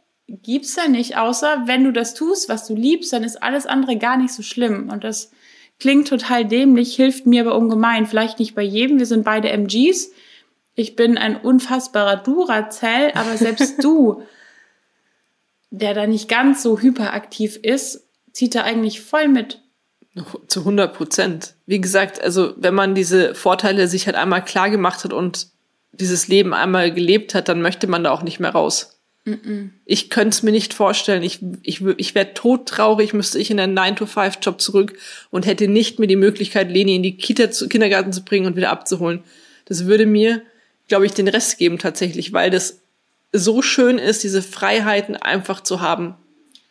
gibt's 0.44 0.76
da 0.76 0.88
nicht, 0.88 1.18
außer 1.18 1.64
wenn 1.66 1.84
du 1.84 1.92
das 1.92 2.14
tust, 2.14 2.50
was 2.50 2.68
du 2.68 2.76
liebst, 2.76 3.12
dann 3.14 3.24
ist 3.24 3.42
alles 3.42 3.66
andere 3.66 3.98
gar 3.98 4.18
nicht 4.18 4.34
so 4.34 4.44
schlimm. 4.44 4.90
Und 4.90 5.04
das 5.04 5.32
klingt 5.80 6.08
total 6.08 6.46
dämlich, 6.46 6.96
hilft 6.96 7.26
mir 7.26 7.42
aber 7.42 7.56
ungemein. 7.56 8.06
Vielleicht 8.06 8.40
nicht 8.40 8.56
bei 8.56 8.62
jedem, 8.62 9.00
wir 9.00 9.06
sind 9.06 9.24
beide 9.24 9.50
MGs, 9.50 10.12
ich 10.76 10.96
bin 10.96 11.18
ein 11.18 11.36
unfassbarer 11.36 12.18
Duracell, 12.18 13.12
aber 13.14 13.36
selbst 13.38 13.76
du, 13.84 14.24
der 15.72 15.94
da 15.94 16.08
nicht 16.08 16.30
ganz 16.30 16.64
so 16.64 16.80
hyperaktiv 16.80 17.58
ist, 17.58 18.08
zieht 18.32 18.56
da 18.56 18.64
eigentlich 18.64 19.02
voll 19.02 19.28
mit. 19.28 19.62
Zu 20.48 20.62
100 20.62 20.94
Prozent. 20.94 21.56
Wie 21.66 21.80
gesagt, 21.82 22.22
also 22.22 22.54
wenn 22.58 22.74
man 22.74 22.96
diese 22.96 23.36
Vorteile 23.36 23.88
sich 23.88 24.06
halt 24.06 24.16
einmal 24.16 24.44
klar 24.44 24.70
gemacht 24.70 25.04
hat 25.04 25.14
und 25.14 25.48
dieses 25.92 26.28
Leben 26.28 26.54
einmal 26.54 26.94
gelebt 26.94 27.36
hat, 27.36 27.48
dann 27.48 27.62
möchte 27.62 27.88
man 27.88 28.04
da 28.04 28.12
auch 28.12 28.24
nicht 28.24 28.40
mehr 28.40 28.52
raus. 28.52 28.99
Mm 29.30 29.50
-mm. 29.50 29.70
Ich 29.86 30.10
könnte 30.10 30.30
es 30.30 30.44
mir 30.44 30.52
nicht 30.52 30.74
vorstellen. 30.74 31.24
Ich, 31.24 31.40
ich, 31.64 31.82
ich 31.98 32.16
wäre 32.16 32.34
todtraurig, 32.34 33.14
müsste 33.14 33.40
ich 33.40 33.52
in 33.52 33.60
einen 33.60 33.78
9-to-5-Job 33.78 34.62
zurück 34.62 34.98
und 35.30 35.46
hätte 35.46 35.68
nicht 35.68 36.00
mehr 36.00 36.08
die 36.08 36.16
Möglichkeit, 36.16 36.72
Leni 36.72 36.96
in 36.96 37.04
die 37.04 37.18
Kita 37.18 37.52
zu, 37.52 37.68
Kindergarten 37.70 38.14
zu 38.14 38.24
bringen 38.24 38.48
und 38.48 38.56
wieder 38.56 38.70
abzuholen. 38.70 39.24
Das 39.66 39.86
würde 39.86 40.06
mir 40.06 40.42
glaube 40.90 41.06
ich, 41.06 41.14
den 41.14 41.30
Rest 41.30 41.58
geben 41.58 41.78
tatsächlich, 41.78 42.34
weil 42.34 42.50
das 42.50 42.82
so 43.32 43.62
schön 43.62 43.98
ist, 43.98 44.24
diese 44.24 44.42
Freiheiten 44.42 45.16
einfach 45.16 45.62
zu 45.62 45.80
haben. 45.80 46.16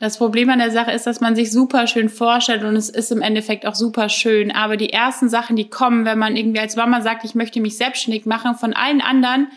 Das 0.01 0.19
Problem 0.19 0.51
an 0.51 0.59
der 0.59 0.71
Sache 0.71 0.93
ist, 0.93 1.07
dass 1.07 1.21
man 1.21 1.35
sich 1.35 1.51
super 1.51 1.87
schön 1.87 2.09
vorstellt 2.09 2.63
und 2.63 2.77
es 2.77 2.89
ist 2.89 3.11
im 3.11 3.23
Endeffekt 3.23 3.67
auch 3.67 3.75
super 3.75 4.09
schön. 4.09 4.53
Aber 4.53 4.77
die 4.77 4.93
ersten 4.93 5.29
Sachen, 5.29 5.57
die 5.57 5.71
kommen, 5.71 6.05
wenn 6.05 6.19
man 6.19 6.37
irgendwie 6.37 6.61
als 6.61 6.77
Mama 6.77 7.01
sagt, 7.01 7.25
ich 7.25 7.35
möchte 7.35 7.61
mich 7.61 7.77
selbstständig 7.77 8.27
machen, 8.27 8.55
von 8.55 8.75
allen 8.75 9.01
anderen 9.01 9.49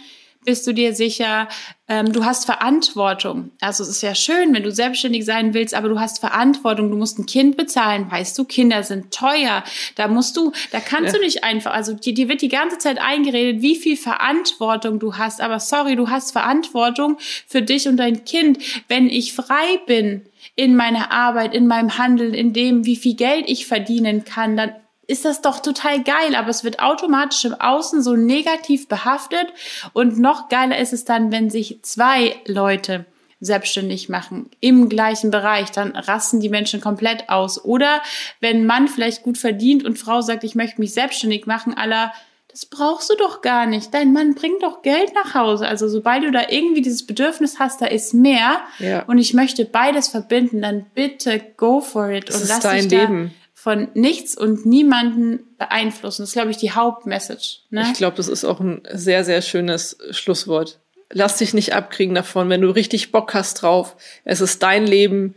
bist 0.44 0.66
du 0.66 0.74
dir 0.74 0.96
sicher, 0.96 1.48
ähm, 1.88 2.12
du 2.12 2.26
hast 2.26 2.46
Verantwortung. 2.46 3.52
Also 3.62 3.84
es 3.84 3.90
ist 3.90 4.02
ja 4.02 4.16
schön, 4.16 4.54
wenn 4.54 4.64
du 4.64 4.72
selbstständig 4.72 5.26
sein 5.26 5.54
willst, 5.54 5.74
aber 5.74 5.90
du 5.90 6.00
hast 6.00 6.20
Verantwortung. 6.20 6.90
Du 6.90 6.98
musst 6.98 7.20
ein 7.20 7.26
Kind 7.26 7.58
bezahlen, 7.58 8.10
weißt 8.10 8.38
du, 8.38 8.46
Kinder 8.46 8.84
sind 8.84 9.14
teuer. 9.14 9.64
Da 9.96 10.08
musst 10.08 10.38
du, 10.38 10.52
da 10.72 10.80
kannst 10.80 11.14
ja. 11.14 11.20
du 11.20 11.26
nicht 11.26 11.44
einfach, 11.44 11.74
also 11.74 11.94
dir, 11.94 12.14
dir 12.14 12.30
wird 12.30 12.42
die 12.42 12.50
ganze 12.50 12.78
Zeit 12.78 13.00
eingeredet, 13.00 13.62
wie 13.62 13.76
viel 13.76 13.98
Verantwortung 13.98 15.00
du 15.00 15.18
hast. 15.18 15.42
Aber 15.42 15.60
sorry, 15.60 15.96
du 15.96 16.10
hast 16.10 16.32
Verantwortung 16.32 17.18
für 17.20 17.62
dich 17.62 17.88
und 17.88 17.98
dein 17.98 18.26
Kind. 18.26 18.58
Wenn 18.88 19.10
ich 19.10 19.34
frei 19.34 19.80
bin, 19.86 20.24
in 20.56 20.76
meiner 20.76 21.12
Arbeit, 21.12 21.54
in 21.54 21.68
meinem 21.68 21.98
Handeln, 21.98 22.34
in 22.34 22.52
dem, 22.54 22.86
wie 22.86 22.96
viel 22.96 23.16
Geld 23.16 23.46
ich 23.48 23.68
verdienen 23.68 24.26
kann, 24.26 24.58
dann 24.58 24.74
ist 25.12 25.26
das 25.26 25.42
doch 25.42 25.60
total 25.60 26.02
geil, 26.04 26.36
aber 26.36 26.50
es 26.50 26.64
wird 26.64 26.80
automatisch 26.80 27.44
im 27.46 27.54
Außen 27.54 28.02
so 28.02 28.16
negativ 28.16 28.88
behaftet 28.88 29.48
und 29.94 30.18
noch 30.18 30.48
geiler 30.50 30.78
ist 30.78 30.94
es 30.94 31.04
dann, 31.06 31.32
wenn 31.32 31.50
sich 31.50 31.80
zwei 31.84 32.38
Leute 32.48 33.06
selbstständig 33.42 34.08
machen 34.08 34.50
im 34.60 34.88
gleichen 34.88 35.32
Bereich, 35.32 35.72
dann 35.72 35.96
rasten 35.96 36.40
die 36.40 36.50
Menschen 36.50 36.80
komplett 36.80 37.28
aus. 37.28 37.66
Oder 37.66 38.02
wenn 38.40 38.66
Mann 38.66 38.88
vielleicht 38.88 39.24
gut 39.24 39.38
verdient 39.38 39.84
und 39.84 39.98
Frau 39.98 40.22
sagt, 40.22 40.44
ich 40.44 40.56
möchte 40.56 40.80
mich 40.80 40.94
selbstständig 40.94 41.48
machen, 41.48 41.74
aller 41.74 42.14
das 42.52 42.66
brauchst 42.66 43.10
du 43.10 43.16
doch 43.16 43.42
gar 43.42 43.66
nicht. 43.66 43.94
Dein 43.94 44.12
Mann 44.12 44.36
bringt 44.36 44.62
doch 44.62 44.82
Geld 44.82 45.14
nach 45.16 45.34
Hause. 45.34 45.68
Also 45.68 45.88
sobald 45.88 46.24
du 46.24 46.32
da 46.32 46.50
irgendwie 46.50 46.82
dieses 46.82 47.08
Bedürfnis 47.08 47.60
hast, 47.60 47.82
da 47.82 47.86
ist 47.86 48.14
mehr 48.14 48.60
ja. 48.80 49.04
und 49.04 49.18
ich 49.18 49.34
möchte 49.34 49.64
beides 49.64 50.10
verbinden, 50.10 50.62
dann 50.62 50.86
bitte 50.94 51.42
go 51.56 51.80
for 51.80 52.10
it 52.10 52.28
das 52.30 52.42
und 52.42 52.50
lass 52.50 52.60
dich 52.60 52.88
da 52.90 53.04
Leben 53.04 53.34
von 53.62 53.90
nichts 53.94 54.36
und 54.36 54.66
niemanden 54.66 55.44
beeinflussen. 55.60 56.24
Das 56.24 56.30
ist, 56.30 56.34
glaube 56.34 56.50
ich, 56.50 56.58
die 56.58 56.72
Hauptmessage. 56.72 57.60
Ne? 57.70 57.86
Ich 57.92 57.94
glaube, 57.94 58.18
das 58.18 58.28
ist 58.28 58.44
auch 58.44 58.60
ein 58.60 58.82
sehr, 58.92 59.24
sehr 59.24 59.44
schönes 59.44 60.00
Schlusswort. 60.10 60.80
lass 61.14 61.38
dich 61.38 61.54
nicht 61.54 61.76
abkriegen 61.76 62.16
davon. 62.16 62.50
Wenn 62.50 62.62
du 62.62 62.72
richtig 62.72 63.12
Bock 63.12 63.36
hast 63.36 63.62
drauf, 63.62 63.96
es 64.24 64.42
ist 64.42 64.64
dein 64.64 64.88
Leben, 64.88 65.36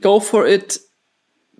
go 0.00 0.18
for 0.18 0.48
it, 0.48 0.80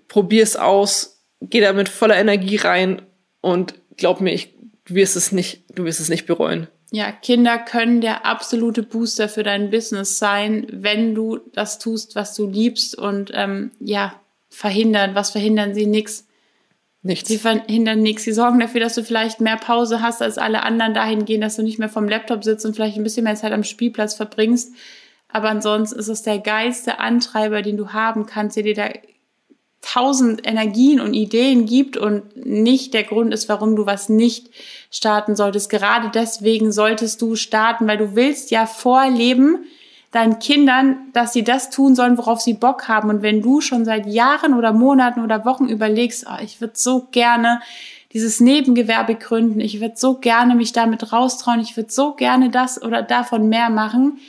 probier's 0.09 0.57
aus, 0.57 1.21
geh 1.39 1.61
da 1.61 1.71
mit 1.71 1.87
voller 1.87 2.17
Energie 2.17 2.57
rein 2.57 3.01
und 3.39 3.75
glaub 3.95 4.19
mir, 4.19 4.33
ich, 4.33 4.53
du 4.83 4.95
wirst 4.95 5.15
es 5.15 5.31
nicht, 5.31 5.63
du 5.75 5.85
wirst 5.85 6.01
es 6.01 6.09
nicht 6.09 6.25
bereuen. 6.25 6.67
Ja, 6.91 7.13
Kinder 7.13 7.57
können 7.57 8.01
der 8.01 8.25
absolute 8.25 8.83
Booster 8.83 9.29
für 9.29 9.43
dein 9.43 9.69
Business 9.69 10.19
sein, 10.19 10.67
wenn 10.71 11.15
du 11.15 11.39
das 11.53 11.79
tust, 11.79 12.15
was 12.15 12.35
du 12.35 12.47
liebst 12.47 12.97
und 12.97 13.31
ähm, 13.33 13.71
ja, 13.79 14.19
verhindern. 14.55 15.15
Was 15.15 15.31
verhindern 15.31 15.73
sie? 15.73 15.85
Nix. 15.85 16.25
Nichts. 17.01 17.29
Sie 17.29 17.37
verhindern 17.37 18.01
nichts. 18.01 18.23
Sie 18.23 18.33
sorgen 18.33 18.59
dafür, 18.59 18.79
dass 18.81 18.95
du 18.95 19.03
vielleicht 19.03 19.39
mehr 19.39 19.57
Pause 19.57 20.01
hast 20.01 20.21
als 20.21 20.37
alle 20.37 20.63
anderen 20.63 20.95
dahingehend, 20.95 21.43
dass 21.43 21.55
du 21.55 21.61
nicht 21.61 21.77
mehr 21.77 21.89
vom 21.89 22.09
Laptop 22.09 22.43
sitzt 22.43 22.65
und 22.65 22.73
vielleicht 22.73 22.97
ein 22.97 23.03
bisschen 23.03 23.25
mehr 23.25 23.35
Zeit 23.35 23.51
am 23.51 23.63
Spielplatz 23.63 24.15
verbringst. 24.15 24.73
Aber 25.27 25.49
ansonsten 25.49 25.99
ist 25.99 26.07
es 26.07 26.23
der 26.23 26.39
geilste 26.39 26.99
Antreiber, 26.99 27.61
den 27.61 27.77
du 27.77 27.89
haben 27.89 28.25
kannst, 28.25 28.55
der 28.55 28.63
dir 28.63 28.73
da 28.73 28.89
tausend 29.81 30.47
Energien 30.47 30.99
und 30.99 31.13
Ideen 31.13 31.67
gibt 31.67 31.95
und 31.95 32.35
nicht 32.43 32.93
der 32.95 33.03
Grund 33.03 33.33
ist, 33.33 33.49
warum 33.49 33.75
du 33.75 33.85
was 33.85 34.09
nicht 34.09 34.49
starten 34.89 35.35
solltest. 35.35 35.69
Gerade 35.69 36.09
deswegen 36.11 36.71
solltest 36.71 37.21
du 37.21 37.35
starten, 37.35 37.85
weil 37.85 37.97
du 37.97 38.15
willst 38.15 38.49
ja 38.49 38.65
vorleben 38.65 39.65
deinen 40.15 40.39
Kindern, 40.39 41.09
dass 41.11 41.33
sie 41.33 41.43
das 41.43 41.69
tun 41.69 41.93
sollen, 41.93 42.17
worauf 42.17 42.39
sie 42.39 42.53
Bock 42.53 42.87
haben. 42.87 43.09
Und 43.09 43.21
wenn 43.21 43.41
du 43.41 43.59
schon 43.59 43.83
seit 43.83 44.05
Jahren 44.05 44.53
oder 44.53 44.71
Monaten 44.71 45.21
oder 45.21 45.43
Wochen 45.43 45.65
überlegst, 45.65 46.25
oh, 46.29 46.41
ich 46.41 46.61
würde 46.61 46.73
so 46.77 47.07
gerne 47.11 47.59
dieses 48.13 48.39
Nebengewerbe 48.39 49.15
gründen, 49.15 49.59
ich 49.59 49.81
würde 49.81 49.95
so 49.97 50.15
gerne 50.15 50.55
mich 50.55 50.71
damit 50.71 51.11
raustrauen, 51.11 51.59
ich 51.59 51.75
würde 51.75 51.91
so 51.91 52.13
gerne 52.13 52.49
das 52.49 52.81
oder 52.81 53.01
davon 53.01 53.49
mehr 53.49 53.69
machen, 53.69 54.19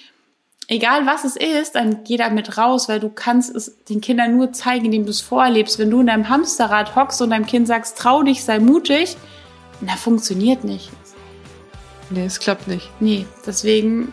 egal 0.66 1.06
was 1.06 1.24
es 1.24 1.36
ist, 1.36 1.76
dann 1.76 2.02
geh 2.02 2.16
damit 2.16 2.58
raus, 2.58 2.88
weil 2.88 2.98
du 2.98 3.08
kannst 3.08 3.54
es 3.54 3.84
den 3.84 4.00
Kindern 4.00 4.36
nur 4.36 4.52
zeigen, 4.52 4.86
indem 4.86 5.04
du 5.04 5.10
es 5.10 5.20
vorlebst. 5.20 5.78
Wenn 5.78 5.90
du 5.90 6.00
in 6.00 6.08
deinem 6.08 6.28
Hamsterrad 6.28 6.96
hockst 6.96 7.22
und 7.22 7.30
deinem 7.30 7.46
Kind 7.46 7.68
sagst, 7.68 7.96
trau 7.96 8.24
dich, 8.24 8.42
sei 8.42 8.58
mutig, 8.58 9.16
na, 9.80 9.94
funktioniert 9.94 10.64
nicht. 10.64 10.90
Nee, 12.10 12.24
es 12.24 12.40
klappt 12.40 12.66
nicht. 12.66 12.90
Nee, 12.98 13.24
deswegen 13.46 14.12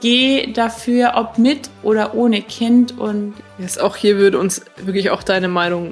geh 0.00 0.52
dafür, 0.52 1.12
ob 1.16 1.38
mit 1.38 1.70
oder 1.82 2.14
ohne 2.14 2.42
Kind 2.42 2.98
und. 2.98 3.34
Jetzt 3.58 3.80
auch 3.80 3.96
hier 3.96 4.16
würde 4.16 4.38
uns 4.38 4.62
wirklich 4.76 5.10
auch 5.10 5.22
deine 5.22 5.48
Meinung 5.48 5.90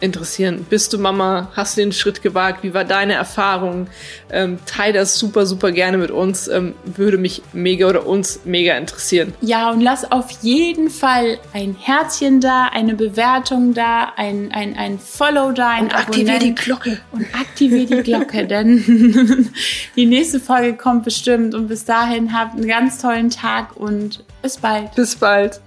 interessieren. 0.00 0.66
Bist 0.68 0.92
du 0.92 0.98
Mama? 0.98 1.50
Hast 1.54 1.76
du 1.76 1.82
den 1.82 1.92
Schritt 1.92 2.22
gewagt? 2.22 2.62
Wie 2.62 2.74
war 2.74 2.84
deine 2.84 3.14
Erfahrung? 3.14 3.88
Ähm, 4.30 4.58
teil 4.66 4.92
das 4.92 5.18
super, 5.18 5.46
super 5.46 5.72
gerne 5.72 5.98
mit 5.98 6.10
uns. 6.10 6.48
Ähm, 6.48 6.74
würde 6.84 7.18
mich 7.18 7.42
mega 7.52 7.86
oder 7.86 8.06
uns 8.06 8.40
mega 8.44 8.76
interessieren. 8.76 9.34
Ja, 9.40 9.70
und 9.70 9.80
lass 9.80 10.10
auf 10.10 10.30
jeden 10.42 10.90
Fall 10.90 11.38
ein 11.52 11.76
Herzchen 11.78 12.40
da, 12.40 12.66
eine 12.66 12.94
Bewertung 12.94 13.74
da, 13.74 14.12
ein, 14.16 14.50
ein, 14.52 14.76
ein 14.76 14.98
Follow 14.98 15.52
da, 15.52 15.70
ein 15.70 15.84
und 15.84 15.94
aktivier 15.94 16.38
die 16.38 16.54
Glocke. 16.54 16.98
Und 17.12 17.26
aktivier 17.34 17.86
die 17.86 18.02
Glocke, 18.02 18.46
denn 18.48 19.50
die 19.96 20.06
nächste 20.06 20.40
Folge 20.40 20.76
kommt 20.76 21.04
bestimmt. 21.04 21.54
Und 21.54 21.68
bis 21.68 21.84
dahin 21.84 22.32
habt 22.32 22.54
einen 22.54 22.66
ganz 22.66 23.00
tollen 23.00 23.30
Tag 23.30 23.76
und 23.76 24.24
bis 24.42 24.56
bald. 24.56 24.94
Bis 24.94 25.16
bald. 25.16 25.60